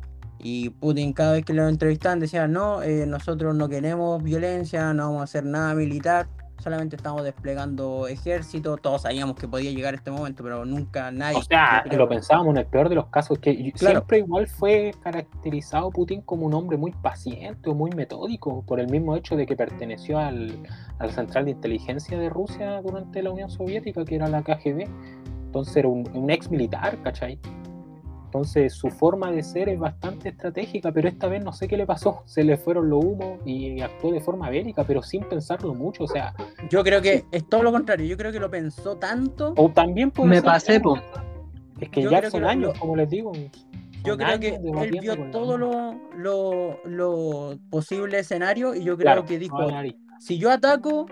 [0.48, 5.06] Y Putin cada vez que lo entrevistaban decía, no, eh, nosotros no queremos violencia, no
[5.06, 6.28] vamos a hacer nada militar,
[6.62, 11.36] solamente estamos desplegando ejército, todos sabíamos que podía llegar este momento, pero nunca nadie...
[11.38, 13.96] O sea, creo- lo pensábamos en el peor de los casos, que Claro.
[13.96, 18.88] siempre igual fue caracterizado Putin como un hombre muy paciente o muy metódico, por el
[18.88, 20.60] mismo hecho de que perteneció al,
[21.00, 24.86] al central de inteligencia de Rusia durante la Unión Soviética, que era la KGB.
[25.46, 27.40] Entonces era un, un ex militar, ¿cachai?
[28.36, 31.86] Entonces su forma de ser es bastante estratégica, pero esta vez no sé qué le
[31.86, 36.04] pasó, se le fueron los humos y actuó de forma bélica, pero sin pensarlo mucho,
[36.04, 36.34] o sea,
[36.68, 39.54] Yo creo que es todo lo contrario, yo creo que lo pensó tanto.
[39.56, 40.98] O también puede Me ser- pasé, po.
[41.80, 43.32] Es que Yo ya creo son que años, lo- como les digo.
[44.04, 49.24] Yo creo que él vio todo lo, lo, lo posible escenario y yo creo Claro,
[49.24, 49.66] que dijo,
[50.20, 51.06] si yo ataco,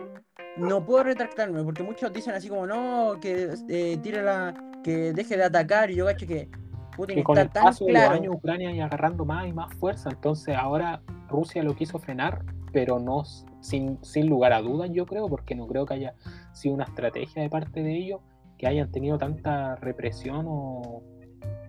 [0.58, 5.38] no puedo retractarme, porque muchos dicen así como, no, que eh, tire la, que deje
[5.38, 6.48] de atacar, y yo cacho que
[6.96, 8.14] Putin que con el está tan paso de los claro.
[8.16, 12.98] años Ucrania y agarrando más y más fuerza, entonces ahora Rusia lo quiso frenar, pero
[12.98, 13.24] no
[13.60, 16.14] sin, sin lugar a dudas yo creo, porque no creo que haya
[16.52, 18.20] sido una estrategia de parte de ellos
[18.58, 21.02] que hayan tenido tanta represión o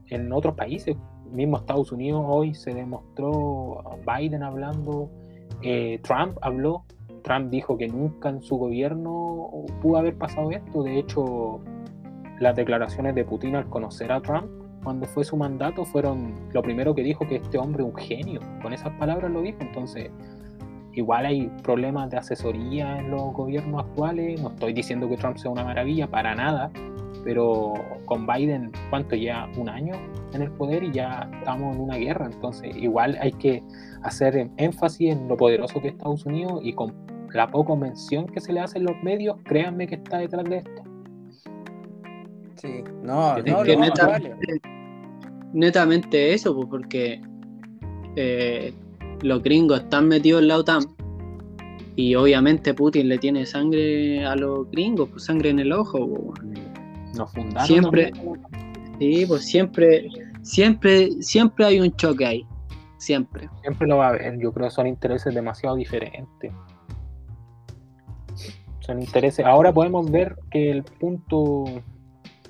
[0.08, 0.96] en otros países.
[1.32, 5.10] Mismo Estados Unidos hoy se demostró Biden hablando,
[5.62, 6.86] eh, Trump habló,
[7.24, 9.50] Trump dijo que nunca en su gobierno
[9.82, 11.62] pudo haber pasado esto, de hecho
[12.40, 16.94] las declaraciones de Putin al conocer a Trump cuando fue su mandato fueron lo primero
[16.94, 18.40] que dijo que este hombre es un genio.
[18.62, 19.58] Con esas palabras lo dijo.
[19.60, 20.12] Entonces,
[20.94, 24.40] igual hay problemas de asesoría en los gobiernos actuales.
[24.42, 26.72] No estoy diciendo que Trump sea una maravilla, para nada.
[27.24, 27.74] Pero
[28.06, 29.50] con Biden, ¿cuánto ya?
[29.58, 29.96] Un año
[30.34, 32.28] en el poder y ya estamos en una guerra.
[32.32, 33.64] Entonces, igual hay que
[34.04, 36.94] hacer énfasis en lo poderoso que es Estados Unidos y con
[37.34, 40.58] la poca mención que se le hace en los medios, créanme que está detrás de
[40.58, 40.95] esto.
[42.66, 44.36] Sí, no, Que- no, que no, neta- vale.
[45.54, 47.22] netamente eso, pues, porque
[48.16, 48.74] eh,
[49.22, 50.84] los gringos están metidos en la OTAN
[51.96, 56.08] y obviamente Putin le tiene sangre a los gringos, pues sangre en el ojo.
[56.34, 56.42] pues,
[57.18, 57.68] Nos fundaron.
[57.68, 58.12] Siempre-
[59.00, 60.08] Sí, pues siempre,
[60.42, 62.46] siempre, siempre hay un choque ahí,
[62.98, 63.50] siempre.
[63.62, 64.38] Siempre lo va a haber.
[64.40, 66.52] Yo creo que son intereses demasiado diferentes.
[68.80, 69.46] Son intereses.
[69.46, 71.66] Ahora podemos ver que el punto,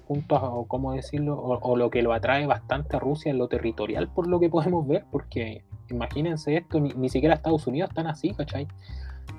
[0.06, 3.48] punto o cómo decirlo, o, o lo que lo atrae bastante a Rusia es lo
[3.48, 8.08] territorial, por lo que podemos ver, porque imagínense esto, ni, ni siquiera Estados Unidos están
[8.08, 8.68] así, ¿cachai?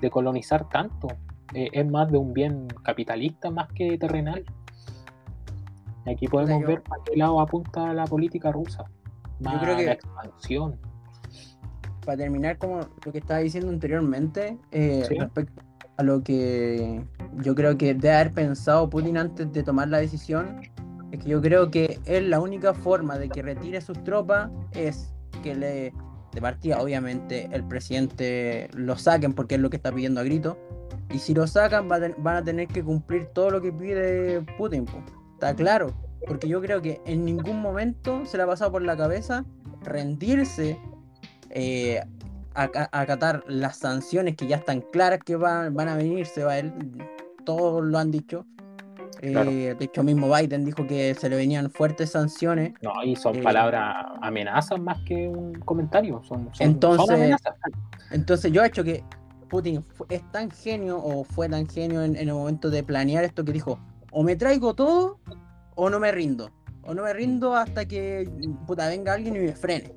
[0.01, 1.07] De colonizar tanto.
[1.53, 4.43] Eh, es más de un bien capitalista más que terrenal.
[6.05, 8.85] Aquí podemos yo- ver para qué lado apunta la política rusa.
[9.39, 10.79] Más creo que- la expansión.
[12.05, 15.15] para terminar como lo que estaba diciendo anteriormente, eh, Sí.
[15.19, 15.61] respecto
[15.97, 17.03] a lo que
[17.41, 20.61] yo creo que debe haber pensado Putin antes de tomar la decisión,
[21.11, 25.13] es que yo creo que él la única forma de que retire sus tropas es
[25.43, 25.93] que le,
[26.33, 30.57] de partida, obviamente, el presidente lo saquen porque es lo que está pidiendo a grito,
[31.09, 34.41] y si lo sacan va a van a tener que cumplir todo lo que pide
[34.57, 35.03] Putin, po.
[35.33, 35.93] está claro,
[36.27, 39.45] porque yo creo que en ningún momento se le ha pasado por la cabeza
[39.83, 40.77] rendirse
[41.49, 42.03] eh,
[42.63, 46.73] acatar las sanciones que ya están claras que van, van a venir, se va él,
[47.45, 48.45] todos lo han dicho.
[49.21, 49.49] Eh, Claro.
[49.51, 52.73] De hecho, mismo Biden dijo que se le venían fuertes sanciones.
[52.81, 56.21] No, y son Eh, palabras amenazas más que un comentario.
[56.23, 57.61] Son, son, Entonces- son.
[58.11, 59.03] Entonces, yo he hecho que
[59.49, 63.43] Putin es tan genio o fue tan genio en, en el momento de planear esto
[63.43, 63.79] que dijo:
[64.11, 65.19] o me traigo todo
[65.75, 66.51] o no me rindo.
[66.83, 68.29] O no me rindo hasta que
[68.67, 69.93] puta, venga alguien y me frene.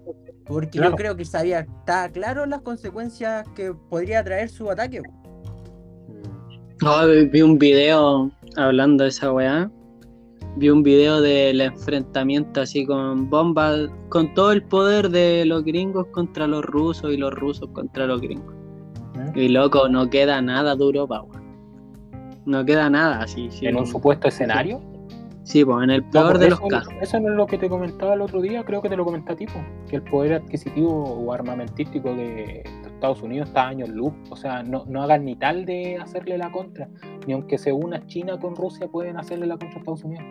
[0.50, 0.90] Porque Claro.
[0.90, 5.00] yo creo que sabía, está claro las consecuencias que podría traer su ataque.
[5.00, 9.70] Mm, No, vi un video hablando de esa weá,
[10.56, 16.06] vi un video del enfrentamiento así con bombas, con todo el poder de los gringos
[16.08, 18.52] contra los rusos y los rusos contra los gringos.
[19.36, 19.44] ¿Eh?
[19.44, 21.40] Y loco, no queda nada de Europa, weón.
[22.46, 23.48] No queda nada así.
[23.52, 24.80] Sí, En un supuesto escenario.
[25.42, 26.92] Sí, pues en el peor de eso, los casos.
[27.00, 29.32] Eso no es lo que te comentaba el otro día, creo que te lo comenté
[29.32, 29.46] a ti,
[29.88, 32.62] que el poder adquisitivo o armamentístico de
[33.00, 34.12] Estados Unidos está años luz.
[34.30, 36.88] O sea, no, no hagan ni tal de hacerle la contra.
[37.26, 40.24] Ni aunque se una China con Rusia, pueden hacerle la contra a Estados Unidos.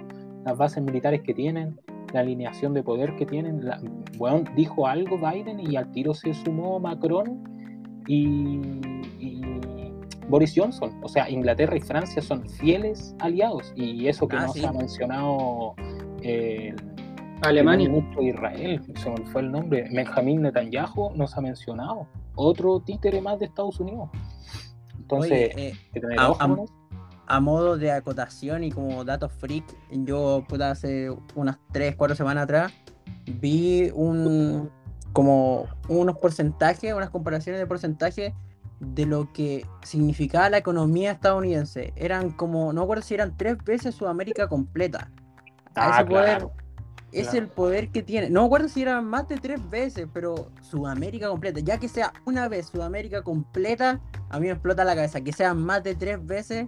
[0.45, 1.79] Las bases militares que tienen,
[2.13, 3.65] la alineación de poder que tienen.
[3.65, 3.81] La,
[4.17, 7.43] weón, dijo algo Biden y al tiro se sumó Macron
[8.07, 8.61] y,
[9.19, 9.41] y
[10.29, 10.97] Boris Johnson.
[11.03, 13.73] O sea, Inglaterra y Francia son fieles aliados.
[13.75, 14.61] Y eso que Ah, no sí.
[14.61, 15.73] se ha mencionado
[16.21, 16.75] eh,
[17.41, 17.89] Alemania.
[17.89, 22.07] de Israel, se me fue el nombre, Benjamín Netanyahu, nos ha mencionado.
[22.35, 24.09] Otro títere más de Estados Unidos.
[24.97, 30.43] Entonces, Oye, eh, hay que tener a- modo de acotación y como datos freak, yo
[30.47, 32.73] puta, hace unas 3, 4 semanas atrás
[33.39, 34.69] vi un
[35.13, 38.33] como unos porcentajes, unas comparaciones de porcentajes
[38.79, 41.93] de lo que significaba la economía estadounidense.
[41.95, 45.11] Eran como, no me acuerdo si eran tres veces Sudamérica completa.
[45.75, 46.51] A Ah, ese poder, claro.
[47.11, 47.37] es claro.
[47.45, 48.29] el poder que tiene.
[48.29, 51.59] No me acuerdo si eran más de tres veces, pero Sudamérica completa.
[51.59, 55.21] Ya que sea una vez Sudamérica completa, a mí me explota la cabeza.
[55.21, 56.67] Que sean más de tres veces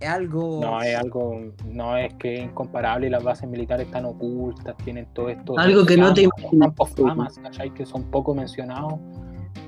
[0.00, 0.60] es algo.
[0.62, 5.06] No es algo, no es que es incomparable y las bases militares están ocultas, tienen
[5.12, 5.58] todo esto.
[5.58, 6.68] Algo que no te imaginas.
[6.68, 7.72] campos famas, ¿cachai?
[7.74, 8.94] Que son poco mencionados,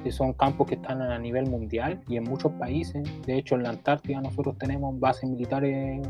[0.03, 3.03] que son campos que están a nivel mundial y en muchos países.
[3.27, 6.07] De hecho, en la Antártida nosotros tenemos bases militares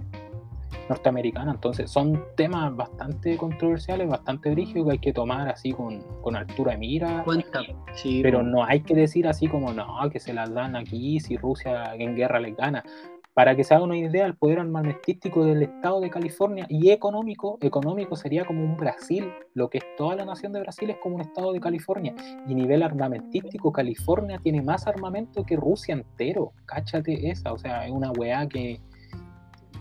[0.88, 6.36] norteamericanas, entonces son temas bastante controversiales, bastante brígidos que hay que tomar así con, con
[6.36, 7.22] altura de mira.
[7.24, 7.60] Cuenta.
[7.94, 8.50] Sí, Pero pues.
[8.50, 12.16] no hay que decir así como, no, que se las dan aquí si Rusia en
[12.16, 12.84] guerra les gana.
[13.34, 17.56] Para que se haga una idea, el poder armamentístico del estado de California y económico,
[17.62, 19.30] económico sería como un Brasil.
[19.54, 22.14] Lo que es toda la nación de Brasil es como un estado de California.
[22.46, 26.52] Y nivel armamentístico, California tiene más armamento que Rusia entero.
[26.66, 27.54] Cáchate esa.
[27.54, 28.80] O sea, es una weá que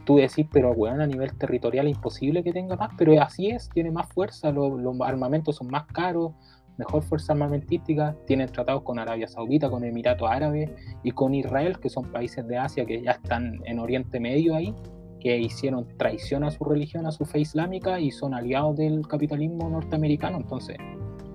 [0.05, 2.91] tú decís, pero weón, a nivel territorial es imposible que tenga más.
[2.97, 6.31] Pero así es, tiene más fuerza, lo- los armamentos son más caros
[6.77, 10.69] mejor fuerza armamentística, tienen tratados con Arabia Saudita, con Emiratos Árabes
[11.03, 14.73] y con Israel, que son países de Asia que ya están en Oriente Medio ahí,
[15.19, 19.69] que hicieron traición a su religión, a su fe islámica y son aliados del capitalismo
[19.69, 20.37] norteamericano.
[20.37, 20.77] Entonces,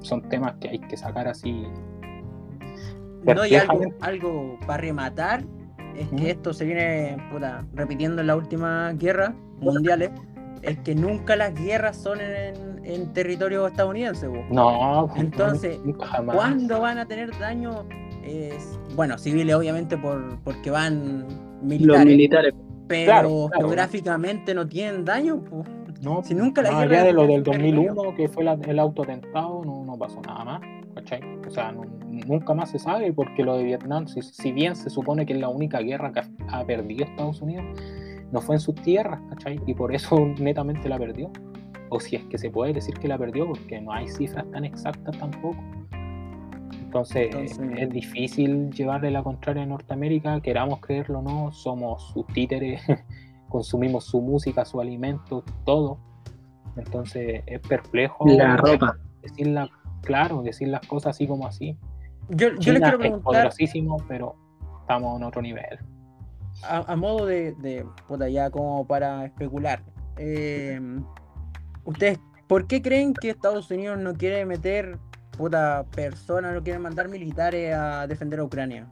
[0.01, 1.65] son temas que hay que sacar así.
[3.25, 3.57] No, y
[4.01, 5.45] algo, para rematar
[5.97, 6.17] es ¿Mm?
[6.17, 10.11] que esto se viene puta, repitiendo en las últimas guerras mundiales.
[10.63, 14.29] Es que nunca las guerras son en, en territorio estadounidense.
[14.29, 14.37] po.
[14.51, 16.37] No, Entonces, nunca jamás.
[16.37, 17.85] ¿Cuándo van a tener daño?
[18.25, 22.55] Es- bueno, civiles obviamente por, porque van Los militares, militares.
[22.89, 23.67] pero Claro, claro.
[23.69, 25.43] geográficamente no tienen daño.
[25.45, 25.65] po.
[26.03, 28.79] No, Si nunca la guerra allá de lo del un 2001, que fue la- el
[28.79, 30.61] autoatentado, no, no pasó nada más,
[30.95, 31.21] ¿cachai?
[31.47, 31.85] O sea, no-
[32.27, 35.41] nunca más se sabe, porque lo de Vietnam, si, si bien se supone que es
[35.41, 36.27] la única guerra que ha,
[36.61, 37.65] ha perdido Estados Unidos,
[38.31, 39.59] no fue en sus tierras, ¿cachai?
[39.67, 41.31] Y por eso netamente la perdió.
[41.89, 44.65] O si es que se puede decir que la perdió, porque no hay cifras tan
[44.65, 45.57] exactas tampoco.
[46.83, 52.27] Entonces, Entonces- es difícil llevarle la contraria a Norteamérica, queramos creerlo o no, somos sus
[52.29, 52.81] títeres,
[53.49, 55.99] consumimos su música, su alimento, todo.
[56.77, 58.97] Entonces, es perplejo La ropa.
[59.23, 59.71] decir la-
[60.03, 61.77] claro, decir las cosas así como así.
[62.29, 64.35] Yo, yo les China quiero es preguntar, poderosísimo, pero
[64.81, 65.79] estamos en otro nivel.
[66.63, 69.83] a, a modo de, de puta, ya como para especular,
[70.17, 70.81] eh,
[71.87, 74.99] ¿ustedes por qué creen que Estados Unidos no quiere meter
[75.37, 78.87] puta personas, no quiere mandar militares a defender a Ucrania?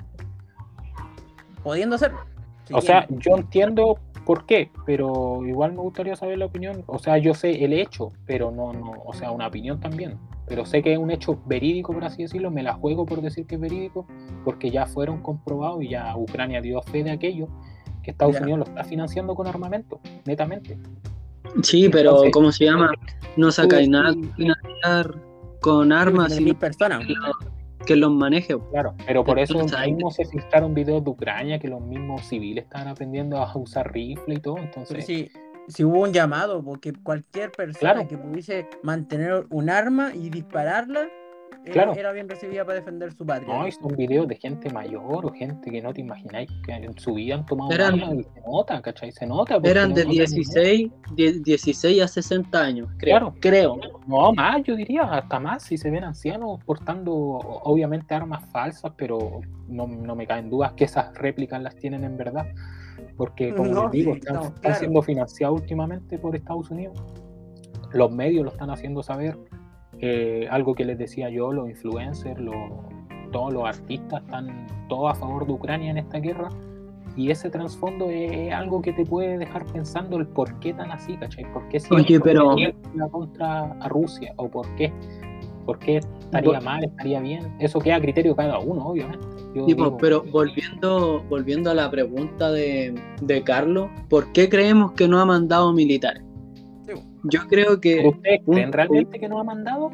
[1.63, 2.21] Pudiendo hacerlo.
[2.67, 6.83] si O sea, yo entiendo por qué, pero igual me gustaría saber la opinión.
[6.87, 10.19] O sea, yo sé el hecho, pero no, no, o sea, una opinión también.
[10.47, 12.51] Pero sé que es un hecho verídico, por así decirlo.
[12.51, 14.07] Me la juego por decir que es verídico,
[14.45, 17.49] porque ya fueron comprobados y ya Ucrania dio fe de aquello,
[18.03, 18.43] que Estados Ya.
[18.43, 20.79] Unidos lo está financiando con armamento, netamente.
[21.63, 22.91] Sí, pero Entonces, ¿cómo se llama?
[23.37, 25.15] No sacáis tú nada con financiar
[25.61, 27.07] con armas, Mil sino personas.
[27.07, 28.57] que, lo- que los maneje.
[28.71, 32.89] Claro, pero por eso mismo se filtraron videos de Ucrania que los mismos civiles estaban
[32.89, 34.59] aprendiendo a usar rifle y todo.
[34.59, 35.31] Entonces, si,
[35.69, 38.09] si hubo un llamado, porque cualquier persona Claro.
[38.09, 41.09] que pudiese mantener un arma y dispararla
[41.73, 41.95] Claro.
[41.95, 43.53] era bien recibida para defender su patria.
[43.53, 46.99] no, y son videos de gente mayor o gente que no te imagináis que en
[46.99, 49.13] su vida han tomado un Eran- arma y se nota, ¿cachai?
[49.13, 49.59] Se nota.
[49.63, 53.19] Eran no de notan 16, die- 16 a 60 años, creo.
[53.19, 53.35] Claro.
[53.41, 53.77] Creo.
[54.07, 59.41] No, más, yo diría, hasta más, si se ven ancianos portando, obviamente, armas falsas, pero
[59.69, 62.47] no, no me caen dudas que esas réplicas las tienen en verdad.
[63.17, 67.01] porque como No, les digo, sí, están, están siendo financiados últimamente por Estados Unidos.
[67.93, 69.39] Los medios lo están haciendo saber.
[70.01, 72.57] Eh, algo que les decía yo, los influencers, los,
[73.33, 76.49] todos los artistas están todos a favor de Ucrania en esta guerra.
[77.17, 81.17] Y ese trasfondo es algo que te puede dejar pensando el por qué tan así,
[81.17, 81.51] ¿cachai?
[81.53, 82.57] ¿Por qué si Oye, pero-
[82.95, 84.33] la contra a Rusia?
[84.37, 84.93] ¿O por qué?
[85.65, 87.55] ¿Por qué estaría mal, estaría bien?
[87.59, 89.25] Eso queda a criterio de cada uno, obviamente.
[89.55, 94.93] Yo pues, digo, pero volviendo, volviendo a la pregunta de, de Carlos, ¿por qué creemos
[94.93, 96.23] que no ha mandado militares?
[97.25, 99.91] Yo creo que ¿pero ¿Ustedes creen realmente que no ha mandado?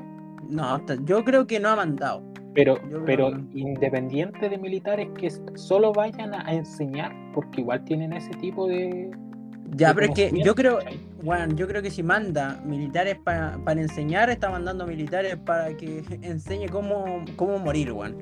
[0.48, 2.22] No, hasta- yo creo que no ha mandado.
[2.54, 3.48] Pero, pero no.
[3.54, 9.10] independiente de militares que solo vayan a, enseñar, porque igual tienen ese tipo de.
[9.76, 10.80] Ya, de pero es que yo creo,
[11.22, 16.02] bueno, yo creo que si manda militares para, para enseñar, está mandando militares para que
[16.22, 18.16] enseñe cómo, cómo morir, weón.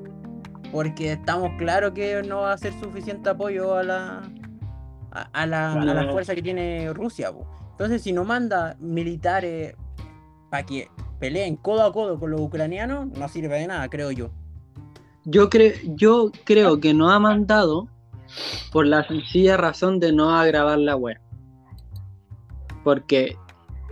[0.71, 4.21] Porque estamos claros que no va a ser suficiente apoyo a la
[5.11, 7.47] a, a la, a la fuerza que tiene Rusia, po.
[7.79, 9.73] Entonces, si no manda militares
[10.49, 14.31] para que peleen codo a codo con los ucranianos, no sirve de nada, creo yo.
[15.23, 17.87] yo, cre- yo creo que no ha mandado
[18.73, 21.17] por la sencilla razón de no agravar la web.
[22.83, 23.35] Porque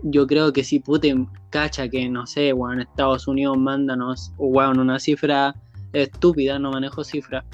[0.03, 5.55] yo creo que si Putin cacha que, no sé, weón, Estados Unidos mándanos, una cifra
[5.93, 7.45] estúpida, no manejo cifras,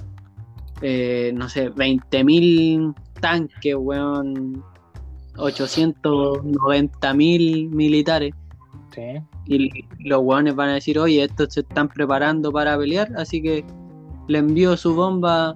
[0.82, 4.64] eh, no sé, 20.000 tanques, weón,
[5.36, 8.34] 890.000 militares,
[8.94, 9.02] Sí.
[9.48, 13.66] y los weones van a decir, oye, estos se están preparando para pelear, así que
[14.28, 15.56] le envío su bomba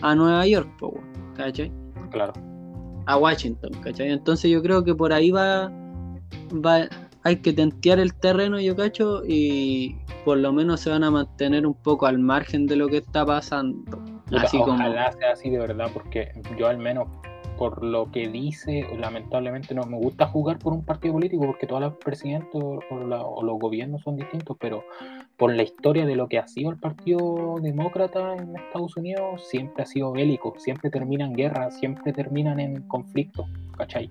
[0.00, 0.94] a Nueva York, po,
[1.36, 1.70] ¿cachai?
[2.10, 2.32] Claro.
[3.06, 4.10] A Washington, ¿cachai?
[4.10, 5.70] Entonces yo creo que por ahí va,
[6.52, 6.88] va
[7.24, 11.66] hay que tentear el terreno, yo cacho, y por lo menos se van a mantener
[11.66, 13.98] un poco al margen de lo que está pasando.
[14.26, 14.74] Puta, Así como...
[14.74, 17.06] ojalá sea así de verdad, porque yo al menos
[17.58, 21.80] por lo que dice, lamentablemente no me gusta jugar por un partido político porque todos
[21.82, 24.84] los presidentes o, o la- o los gobiernos son distintos, pero
[25.36, 29.82] por la historia de lo que ha sido el Partido Demócrata en Estados Unidos, siempre
[29.82, 33.46] ha sido bélico, siempre termina en guerra, siempre terminan en conflicto,
[33.76, 34.10] ¿cachai?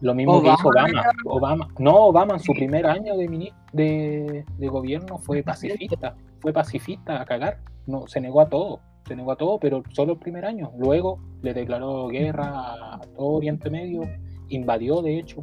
[0.00, 1.02] Lo mismo que hizo Obama.
[1.26, 1.68] Obama.
[1.78, 7.58] No, Obama en su primer año de, de gobierno fue pacifista, fue pacifista a cagar,
[7.86, 10.70] no, se negó a todo, se negó a todo, pero solo el primer año.
[10.78, 14.02] Luego le declaró guerra a todo Oriente Medio,
[14.48, 15.40] invadió de hecho.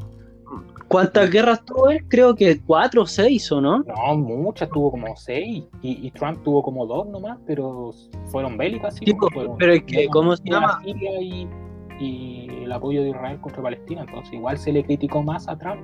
[0.87, 2.05] ¿Cuántas guerras tuvo él?
[2.07, 3.79] Creo que cuatro o seis, ¿o no?
[3.79, 7.91] No, muchas, tuvo como seis, y, y Trump tuvo como dos nomás, pero
[8.27, 10.79] fueron bélicas, sí, Sí, como po, fueron pero es que, ¿cómo se llama?
[10.83, 11.49] Siria y,
[11.99, 15.81] y el apoyo de Israel contra Palestina, entonces igual se le criticó más a Trump,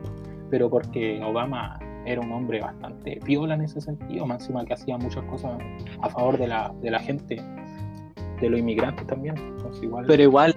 [0.49, 4.97] pero porque Obama era un hombre bastante piola en ese sentido, más encima que hacía
[4.97, 5.57] muchas cosas
[6.01, 7.41] a favor de la, de la gente,
[8.41, 10.05] de los inmigrantes también, entonces igual...
[10.07, 10.55] Pero igual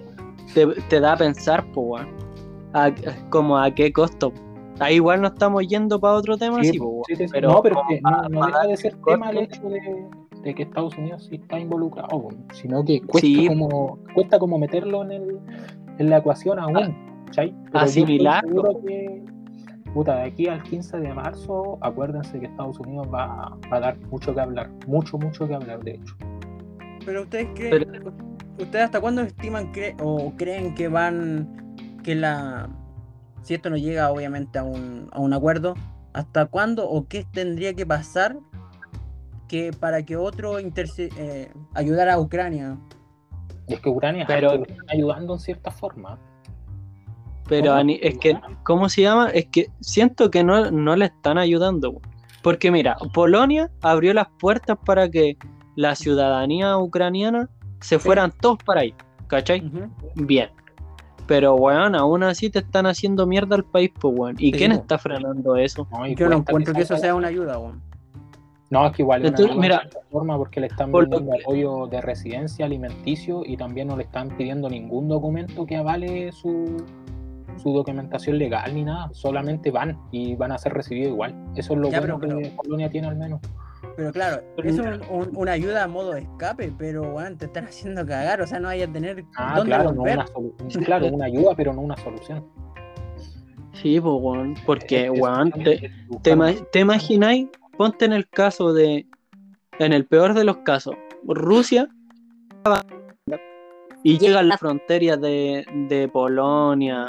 [0.54, 1.96] te, te da a pensar, po.
[1.98, 2.92] A-
[3.30, 4.32] como a qué costo.
[4.80, 7.04] Ahí igual no estamos yendo para otro tema, sí, Sí, po, weón.
[7.06, 7.30] sí, sí, sí.
[7.32, 10.06] pero no, pero que no, deja de ser tema el hecho de,
[10.42, 15.12] de que Estados Unidos sí está involucrado, sino que cuesta, como, cuesta como meterlo en,
[15.12, 15.38] el,
[15.98, 16.94] en la ecuación aún,
[18.84, 19.22] que,
[19.96, 23.98] puta, de aquí al 15 de marzo, acuérdense que Estados Unidos va, va a dar
[24.10, 26.14] mucho que hablar, mucho, mucho que hablar, de hecho.
[27.06, 28.04] Pero ustedes creen,
[28.58, 32.68] ustedes hasta cuándo estiman cre- o creen que van que la
[33.40, 35.72] si esto no llega obviamente a un, a un acuerdo,
[36.12, 38.36] hasta cuándo o qué tendría que pasar
[39.48, 42.76] que para que otro interce- eh, ayudara a Ucrania?
[43.66, 46.18] Y es que Ucrania Pero- está ayudando en cierta forma.
[47.48, 49.28] Pero es que, ¿cómo se llama?
[49.30, 52.00] Es que siento que no, no le están ayudando.
[52.42, 55.36] Porque mira, Polonia abrió las puertas para que
[55.76, 57.48] la ciudadanía ucraniana
[57.80, 58.94] se fueran todos para ahí.
[59.28, 59.62] ¿Cachai?
[60.14, 60.50] Bien.
[61.26, 64.36] Pero, weón, aún así te están haciendo mierda al país, pues, weón.
[64.38, 65.86] ¿Y Sí, quién está frenando eso?
[65.90, 66.06] ¿no?
[66.06, 67.82] Y Yo no encuentro que eso sea una ayuda, weón.
[68.70, 72.66] No, es que igual una mira, forma porque le están por que- apoyo de residencia
[72.66, 76.84] alimenticio y también no le están pidiendo ningún documento que avale su,
[77.58, 81.34] su documentación legal ni nada, solamente van y van a ser recibidos igual.
[81.56, 83.40] Eso es lo Ya, bueno pero- que Polonia tiene al menos.
[83.96, 87.46] Pero claro, Pero eso es un- una ayuda a modo de escape, pero weón, te
[87.46, 90.24] están haciendo cagar, o sea, no hay a tener Ah, dónde claro, no una
[90.84, 92.44] claro, una ayuda, pero no una solución.
[93.74, 94.60] Sí, pues.
[94.64, 95.90] Porque, weón, te,
[96.22, 96.32] ¿Te,
[96.72, 97.48] te imagináis?
[97.76, 99.06] Ponte en el caso de.
[99.78, 100.94] En el peor de los casos,
[101.26, 101.88] Rusia.
[104.02, 107.06] Y llega a las fronteras de, de Polonia,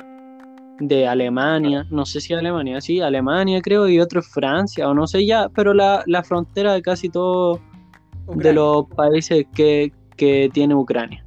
[0.79, 5.07] de Alemania, no sé si Alemania, sí, Alemania creo, y otro es Francia, o no
[5.07, 7.59] sé ya, pero la, la frontera de casi todos
[8.35, 11.23] de los países que, que tiene Ucrania.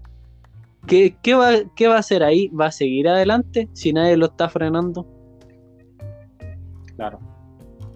[0.86, 2.48] ¿Qué, qué, va, ¿Qué va a hacer ahí?
[2.48, 5.06] ¿Va a seguir adelante si nadie lo está frenando?
[6.96, 7.18] Claro.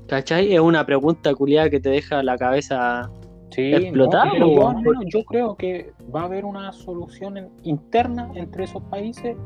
[0.06, 0.52] ¿Cachai?
[0.54, 3.10] Es una pregunta culiada que te deja la cabeza
[3.50, 8.28] Sí, ¿Explotar no, pero o- yo, creo que va a haber una solución en- interna
[8.34, 9.36] entre esos países,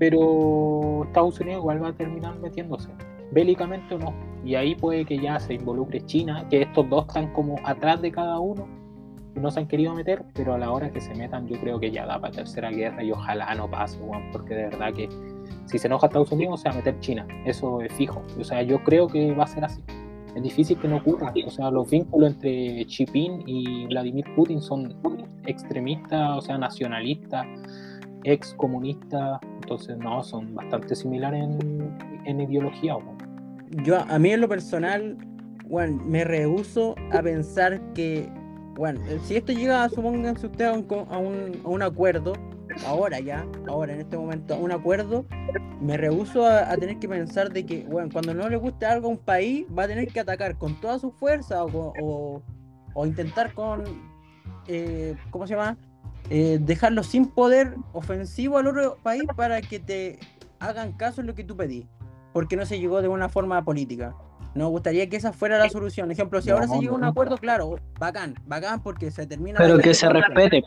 [0.00, 2.88] pero Estados Unidos igual va a terminar metiéndose,
[3.32, 4.14] bélicamente o no.
[4.42, 8.10] Y ahí puede que ya se involucre China, que estos dos están como atrás de
[8.10, 8.66] cada uno
[9.36, 11.78] y no se han querido meter, pero a la hora que se metan yo creo
[11.78, 15.06] que ya da para tercera guerra y ojalá no pase, weón, porque de verdad que
[15.66, 18.22] si se enoja Estados Unidos se va a meter China, eso es fijo.
[18.40, 19.82] O sea, yo creo que va a ser así
[20.34, 21.32] es difícil que no ocurra.
[21.46, 24.96] O sea, los vínculos entre Xi Jinping y Vladimir Putin son
[25.44, 27.46] extremistas, o sea, nacionalistas,
[28.24, 32.96] ex comunistas, entonces no, son bastante similares en, en ideología.
[32.96, 33.18] weón.
[33.84, 35.16] Yo, a mí en lo personal,
[35.68, 38.28] bueno, me rehuso a pensar que,
[38.74, 42.32] bueno, si esto llega, supónganse ustedes a un, a un, a un acuerdo,
[42.86, 45.24] ahora ya, ahora en este momento, a un acuerdo,
[45.80, 49.10] me rehuso a, tener que pensar de que, bueno, cuando no le guste algo a
[49.10, 52.42] un país, va a tener que atacar con toda su fuerza o, o,
[52.94, 53.84] o intentar con,
[54.66, 55.76] eh, ¿cómo se llama?
[56.30, 60.18] Eh, dejarlo sin poder ofensivo al otro país para que te
[60.60, 61.86] hagan caso en lo que tú pedís
[62.32, 64.14] porque no se llegó de una forma política.
[64.54, 66.10] Nos gustaría que esa fuera la solución.
[66.10, 69.58] Ejemplo, si ahora No, se llega a un acuerdo, claro, bacán, bacán porque se termina.
[69.58, 70.62] Pero que se respete.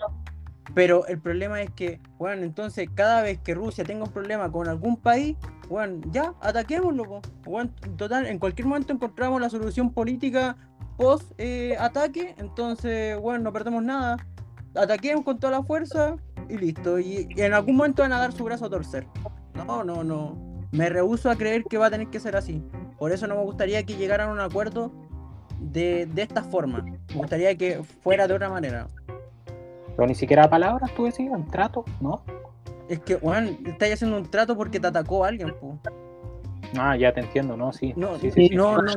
[0.74, 4.70] Pero el problema es que, bueno, entonces cada vez que Rusia tenga un problema con
[4.70, 5.36] algún país,
[5.70, 7.22] bueno, ya, ataquémoslo.
[7.44, 10.56] Bueno, total, en cualquier momento encontramos la solución política
[10.98, 14.18] post eh, ataque, entonces, bueno, no perdemos nada.
[14.76, 16.16] Ataquemos con toda la fuerza
[16.50, 17.00] y listo.
[17.00, 19.08] Y, y en algún momento van a dar su brazo a torcer.
[19.56, 20.36] No, no, no.
[20.72, 22.64] Me rehuso a creer que va a tener que ser así.
[22.98, 24.92] Por eso no me gustaría que llegaran a un acuerdo
[25.60, 26.82] de, de esta forma.
[26.82, 28.88] Me gustaría que fuera de otra manera.
[29.96, 32.24] Pero ni siquiera palabras, tú decís, un trato, ¿no?
[32.90, 35.78] Es que, Juan, estáis haciendo un trato porque te atacó alguien, po.
[36.78, 37.72] Ah, ya te entiendo, ¿no?
[37.72, 38.56] Sí, No, sí, sí, sí.
[38.56, 38.92] no, no.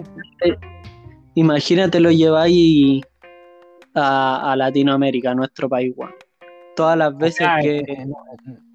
[1.35, 3.03] Imagínate lo lleváis
[3.97, 5.95] a, a Latinoamérica, a nuestro país.
[6.75, 7.83] Todas las O veces sea, que.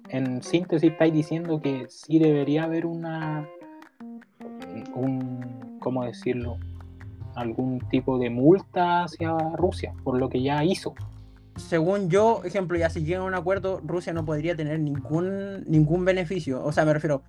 [0.08, 3.48] en, síntesis estáis diciendo que sí debería haber una
[4.94, 6.58] un cómo decirlo
[7.34, 10.94] algún tipo de multa hacia Rusia por lo que ya hizo
[11.56, 16.04] Según yo, ejemplo, ya si llega a un acuerdo, Rusia no podría tener ningún, ningún
[16.04, 16.64] beneficio.
[16.64, 17.22] O sea, me refiero,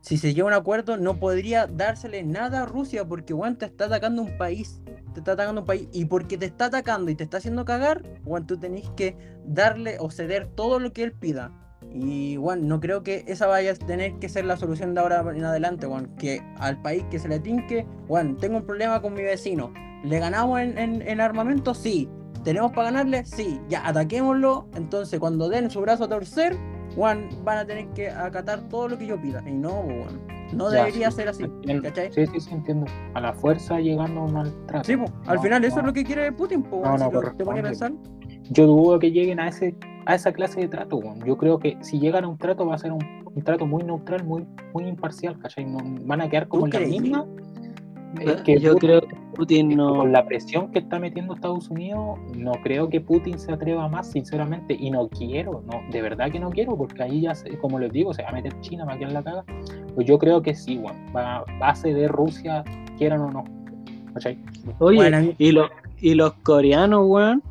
[0.00, 3.66] si se llega a un acuerdo, no podría dársele nada a Rusia porque, Juan, te
[3.66, 4.80] está atacando un país.
[5.14, 5.88] Te está atacando un país.
[5.92, 9.96] Y porque te está atacando y te está haciendo cagar, Juan, tú tenés que darle
[10.00, 11.52] o ceder todo lo que él pida.
[11.92, 15.24] Y, Juan, no creo que esa vaya a tener que ser la solución de ahora
[15.34, 16.14] en adelante, Juan.
[16.16, 19.72] Que al país que se le tinque, Juan, tengo un problema con mi vecino.
[20.04, 21.74] ¿Le ganamos en, en- en armamento?
[21.74, 22.08] Sí.
[22.44, 23.24] ¿Tenemos para ganarle?
[23.24, 23.60] Sí.
[23.68, 24.68] Ya, ataquémoslo.
[24.76, 26.56] Entonces, cuando den su brazo a torcer,
[26.94, 29.42] Juan, van a tener que acatar todo lo que yo pida.
[29.46, 30.37] Y no, Juan.
[30.52, 31.44] No Ya, debería sí, ser así.
[32.14, 35.04] sí sí sí entiendo a la fuerza llegando a un maltrato Sí, po.
[35.26, 35.80] al No, final eso no.
[35.82, 37.92] es lo que quiere Putin, No, si no te pones a pensar.
[38.50, 39.76] yo dudo que lleguen a ese
[40.06, 41.22] a esa clase de trato weón.
[41.24, 43.82] yo creo que si llegan a un trato va a ser un, un trato muy
[43.82, 45.66] neutral muy muy imparcial ¿cachai?
[45.66, 47.26] No, van a quedar como en ¿Tú la misma
[48.20, 49.96] Es que yo Putin- creo que Putin no.
[49.96, 54.10] con la presión que está metiendo Estados Unidos, no creo que Putin se atreva más,
[54.10, 57.78] sinceramente, y no quiero, no, de verdad que no quiero, porque ahí ya, se- como
[57.78, 59.44] les digo, se va a meter China, va a quedar la caga.
[59.94, 62.64] Pues yo creo que sí, weón, va, va a ceder Rusia,
[62.96, 63.44] quieran o no.
[64.14, 64.38] ¿Cachai?
[64.78, 65.68] Oye, Bueno, y, los
[66.00, 67.42] y los coreanos, weón,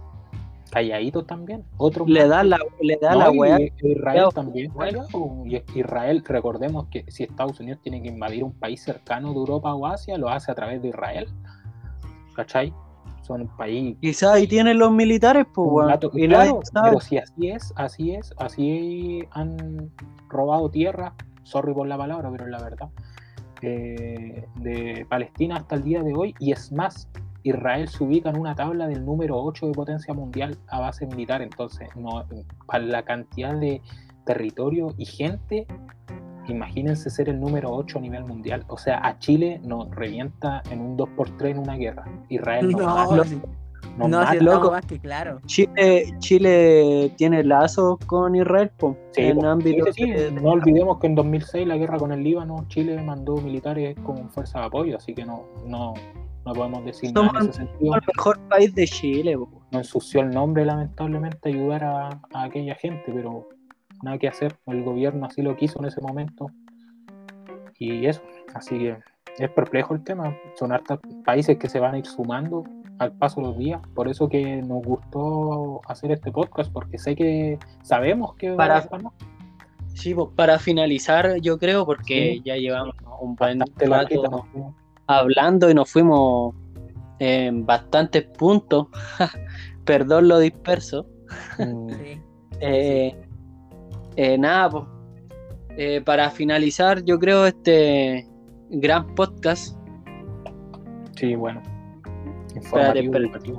[0.78, 1.66] Calladitos también.
[1.78, 3.58] Otros le dan la, le da No, la weá.
[3.82, 5.08] Israel también, callado.
[5.48, 9.74] Y Israel, recordemos que si Estados Unidos tiene que invadir un país cercano de Europa
[9.74, 11.28] o Asia, lo hace a través de Israel.
[12.36, 12.72] ¿Cachai?
[13.24, 15.98] Son un país Quizás ahí tienen los militares, pues, weón.
[16.28, 19.92] claro, pero si así es, así es, así han
[20.30, 22.90] robado tierra, sorry por la palabra, pero es la verdad,
[23.64, 27.10] eh, de Palestina hasta el día de hoy, y es más,
[27.50, 31.42] Israel se ubica en una tabla del número 8 de potencia mundial a base militar,
[31.42, 32.24] entonces, no,
[32.66, 33.82] para la cantidad de
[34.26, 35.66] territorio y gente,
[36.48, 40.82] imagínense ser el número 8 a nivel mundial, o sea, a Chile nos revienta en
[40.82, 43.16] un 2x3 en una guerra, Israel nos No, mata,
[44.08, 44.72] no, si loco.
[44.72, 45.40] más que claro.
[45.46, 49.48] Chile, Chile tiene lazos con Israel, po, Sí, en po.
[49.48, 50.12] ámbito Sí, sí, sí.
[50.12, 54.30] de- No olvidemos que en 2006 la guerra con el Líbano, Chile mandó militares con
[54.30, 55.94] fuerza de apoyo, así que no, no,
[56.48, 57.96] no podemos decir nada en Somos ese sentido.
[57.96, 59.62] el mejor país de Chile, po.
[59.72, 63.48] No ensució el nombre, lamentablemente, ayudar a, a aquella gente, pero
[64.02, 64.56] nada que hacer.
[64.66, 66.48] El gobierno así lo quiso en ese momento.
[67.80, 68.22] Y eso,
[68.56, 68.98] así que
[69.38, 70.36] es perplejo el tema.
[70.56, 72.64] Son hartos países que se van a ir sumando
[73.00, 73.82] al paso de los días.
[73.94, 79.02] Por eso que nos gustó hacer este podcast, porque sé que sabemos que Para- pasar.
[79.94, 82.42] Sí, para finalizar, yo creo, porque Sí.
[82.46, 84.46] ya llevamos un buen rato.
[85.08, 86.56] Hablando y nos fuimos
[87.20, 88.88] en bastantes puntos.
[89.86, 91.08] Perdón lo disperso.
[91.58, 92.22] Mm, Sí.
[92.60, 93.16] Eh,
[94.16, 94.84] eh, nada, pues.
[95.78, 98.28] eh, para finalizar, yo creo este
[98.70, 99.78] gran podcast.
[101.16, 101.62] Sí, bueno.
[102.56, 103.54] Informativo, espérate.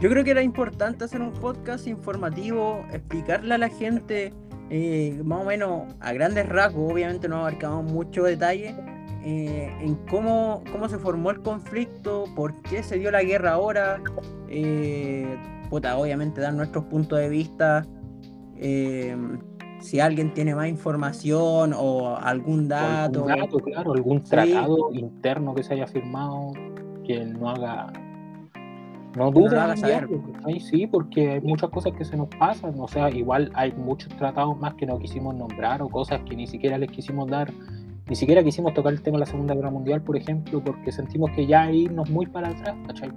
[0.00, 4.32] Yo creo que era importante hacer un podcast informativo, explicarle a la gente
[4.70, 8.76] eh, más o menos a grandes rasgos, obviamente no abarcamos mucho detalle,
[9.22, 14.00] eh, en cómo, cómo se formó el conflicto, por qué se dio la guerra ahora,
[14.48, 15.36] eh,
[15.70, 17.84] puta, obviamente dar nuestros puntos de vista,
[18.56, 19.16] eh,
[19.80, 23.28] si alguien tiene más información o algún dato.
[23.28, 24.30] Algún dato, claro, algún Sí.
[24.30, 26.52] tratado interno que se haya firmado
[27.04, 27.92] que no haga.
[29.16, 30.60] No Que no.
[30.60, 32.74] Sí, porque hay muchas cosas que se nos pasan.
[32.78, 36.46] O sea, igual hay muchos tratados más que no quisimos nombrar o cosas que ni
[36.46, 37.50] siquiera les quisimos dar.
[38.08, 41.30] Ni siquiera quisimos tocar el tema de la Segunda Guerra Mundial, por ejemplo, porque sentimos
[41.32, 43.12] que ya irnos muy para atrás, ¿cachai?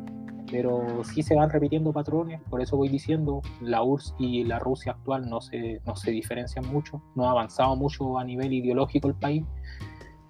[0.52, 4.92] Pero sí se van repitiendo patrones, por eso voy diciendo, la URSS y la Rusia
[4.92, 9.16] actual no se, no se diferencian mucho, no ha avanzado mucho a nivel ideológico el
[9.16, 9.46] país,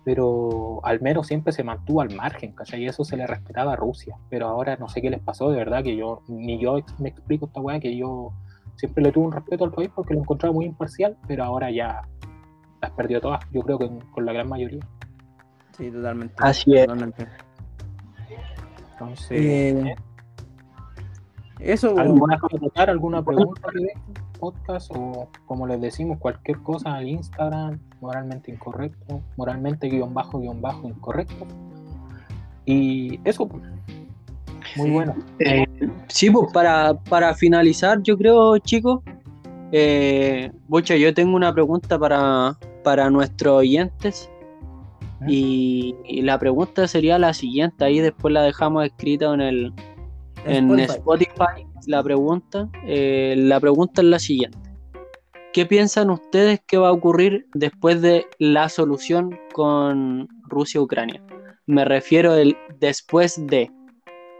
[0.03, 2.84] pero al menos siempre se mantuvo al margen, ¿cachai?
[2.84, 5.57] Y eso se le respetaba a Rusia, pero ahora no sé qué les pasó, de
[5.57, 8.32] verdad que yo, ni yo me explico esta weá, que yo
[8.76, 12.03] siempre le tuve un respeto al país porque lo encontraba muy imparcial, pero ahora ya
[12.82, 14.82] las perdió todas, yo creo que con, con la gran mayoría.
[15.77, 16.36] Sí, totalmente.
[16.39, 16.86] Así es.
[16.86, 17.27] totalmente.
[18.93, 19.95] Entonces, Eh,
[21.59, 24.01] eso, ¿alguna cosa que tocar, alguna pregunta que dejen?
[24.39, 30.59] podcast o como les decimos cualquier cosa al Instagram moralmente incorrecto moralmente guion bajo guion
[30.59, 31.45] bajo incorrecto
[32.65, 33.61] y eso pues.
[34.77, 35.67] muy bueno Eh,
[36.07, 39.01] sí, pues para, para finalizar, yo creo, chicos,
[39.72, 44.30] eh, Bocha, yo tengo una pregunta para, para nuestros oyentes.
[45.22, 45.26] ¿Eh?
[45.28, 49.74] Y, y la pregunta sería la siguiente, ahí después la dejamos escrita en el
[50.45, 52.69] en Spotify, la pregunta.
[52.86, 54.57] Eh, la pregunta es la siguiente.
[55.53, 61.22] ¿Qué piensan ustedes que va a ocurrir después de la solución con Rusia-Ucrania?
[61.65, 63.69] Me refiero el después de,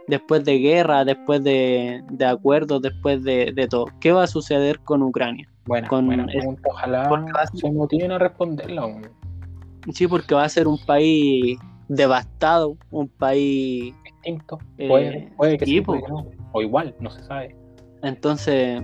[0.06, 3.86] después de guerra, después de, de acuerdos, después de, de todo.
[4.00, 5.48] ¿Qué va a suceder con Ucrania?
[5.64, 7.08] buena, con buena pregunta ojalá
[7.46, 9.10] ser- se motiven a responderla weón.
[9.92, 13.94] Sí, porque va a ser un país devastado, un país...
[14.04, 15.86] distinto Eh, puede, puede que sí, sí, po.
[15.92, 16.26] puede que no.
[16.52, 17.56] o igual no se sabe
[18.02, 18.82] Entonces,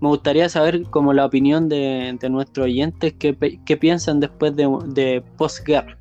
[0.00, 4.68] me gustaría saber como la opinión de, de nuestros oyentes, qué, qué piensan después de,
[4.86, 5.98] de posguerra.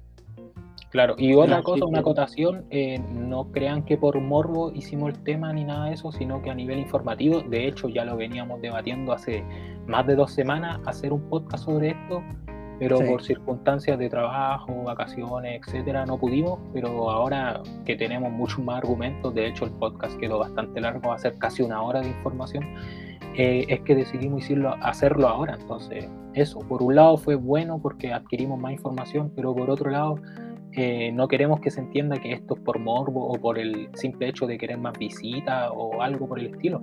[0.97, 5.13] Claro, y otra Ya, cosa, sí, una acotación, eh, no crean que por morbo hicimos
[5.13, 8.17] el tema ni nada de eso, sino que a nivel informativo, de hecho ya lo
[8.17, 9.43] veníamos debatiendo hace
[9.85, 12.23] más de dos semanas, hacer un podcast sobre esto,
[12.79, 13.03] pero Sí.
[13.11, 19.35] por circunstancias de trabajo, vacaciones, etcétera, no pudimos, pero ahora que tenemos muchos más argumentos,
[19.35, 22.65] de hecho el podcast quedó bastante largo, va a ser casi una hora de información,
[23.35, 28.11] eh, es que decidimos hacerlo, hacerlo ahora, entonces eso, por un lado fue bueno porque
[28.13, 30.15] adquirimos más información, pero por otro lado
[30.77, 34.29] eh, no queremos que se entienda que esto es por morbo o por el simple
[34.29, 36.81] hecho de querer más visitas o algo por el estilo.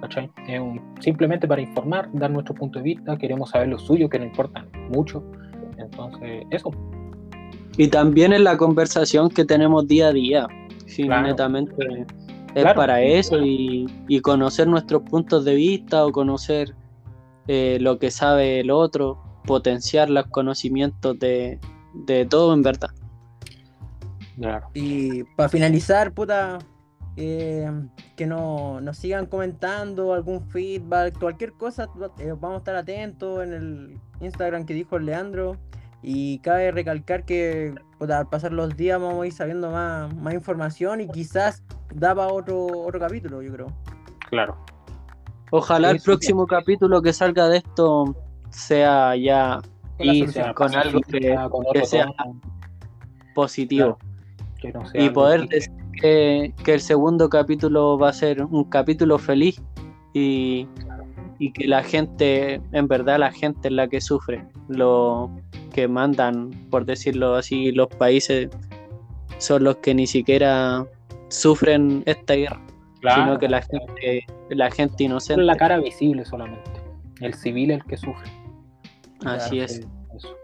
[0.00, 0.28] ¿cachai?
[0.48, 4.18] Es un- simplemente para informar, dar nuestro punto de vista, queremos saber lo suyo, que
[4.18, 5.22] nos importan mucho.
[5.78, 6.70] Entonces, eso.
[7.78, 10.46] Y también en la conversación que tenemos día a día,
[10.86, 11.28] sí, Claro.
[11.28, 11.72] netamente
[12.54, 12.74] es Claro.
[12.76, 16.74] para eso y, y conocer nuestros puntos de vista o conocer
[17.46, 21.58] eh, lo que sabe el otro, potenciar los conocimientos de,
[21.94, 22.90] de todo en verdad.
[24.36, 24.68] Claro.
[24.74, 26.58] Y para finalizar, puta,
[27.16, 27.70] eh,
[28.16, 33.52] que no, nos sigan comentando algún feedback, cualquier cosa, eh, vamos a estar atentos en
[33.52, 35.56] el Instagram que dijo Leandro.
[36.04, 40.34] Y cabe recalcar que puta, al pasar los días vamos a ir sabiendo más, más
[40.34, 41.62] información y quizás
[41.94, 43.66] daba otro, otro capítulo, yo creo.
[44.30, 44.56] Claro.
[45.50, 48.16] Ojalá Sí, el sí, próximo capítulo que salga de esto
[48.50, 49.60] sea ya
[49.96, 50.44] Con la y solución.
[50.44, 52.06] sea con algo que, con que otro sea
[53.34, 53.98] positivo.
[54.62, 58.64] Que no sea y poder decir que, que el segundo capítulo va a ser un
[58.64, 59.60] capítulo feliz
[60.14, 60.66] y,
[61.38, 65.30] y que la gente, en verdad la gente es la que sufre, lo
[65.74, 68.48] que mandan, por decirlo así, los países
[69.38, 70.86] son los que ni siquiera
[71.28, 72.60] sufren esta guerra,
[73.00, 75.42] Claro, sino que la gente, la gente inocente.
[75.42, 76.70] la cara visible solamente.
[77.20, 78.30] El civil es el que sufre.
[79.24, 79.84] Así es.
[80.16, 80.36] Eso.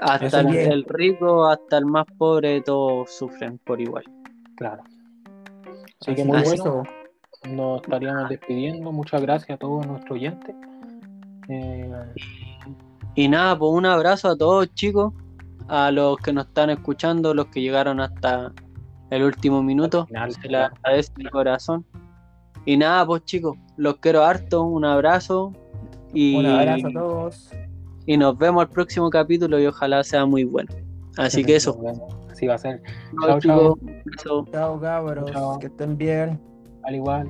[0.00, 4.04] Hasta el, rico, hasta el más pobre, todos sufren por igual.
[4.56, 4.82] Claro.
[6.00, 6.82] Así que muy bueno.
[7.48, 8.92] Nos estaríamos despidiendo.
[8.92, 10.54] Muchas gracias a todos nuestros oyentes.
[11.48, 11.90] Eh,
[13.14, 15.12] Y nada, pues un abrazo a todos chicos,
[15.68, 18.52] a los que nos están escuchando, los que llegaron hasta
[19.10, 20.06] el último minuto.
[20.06, 21.86] final, Se les agradece de corazón.
[22.64, 25.52] Y nada, pues chicos, los quiero harto, un abrazo.
[26.12, 27.50] Y, Un abrazo a todos.
[28.08, 30.74] Y nos vemos al próximo capítulo y ojalá sea muy bueno.
[31.18, 31.78] Así que eso.
[32.32, 32.80] Así va a ser.
[33.20, 33.38] Chao,
[34.16, 34.46] Chao.
[34.50, 35.58] Chao cabros, Chao.
[35.58, 36.40] que estén bien.
[36.84, 37.28] Al igual.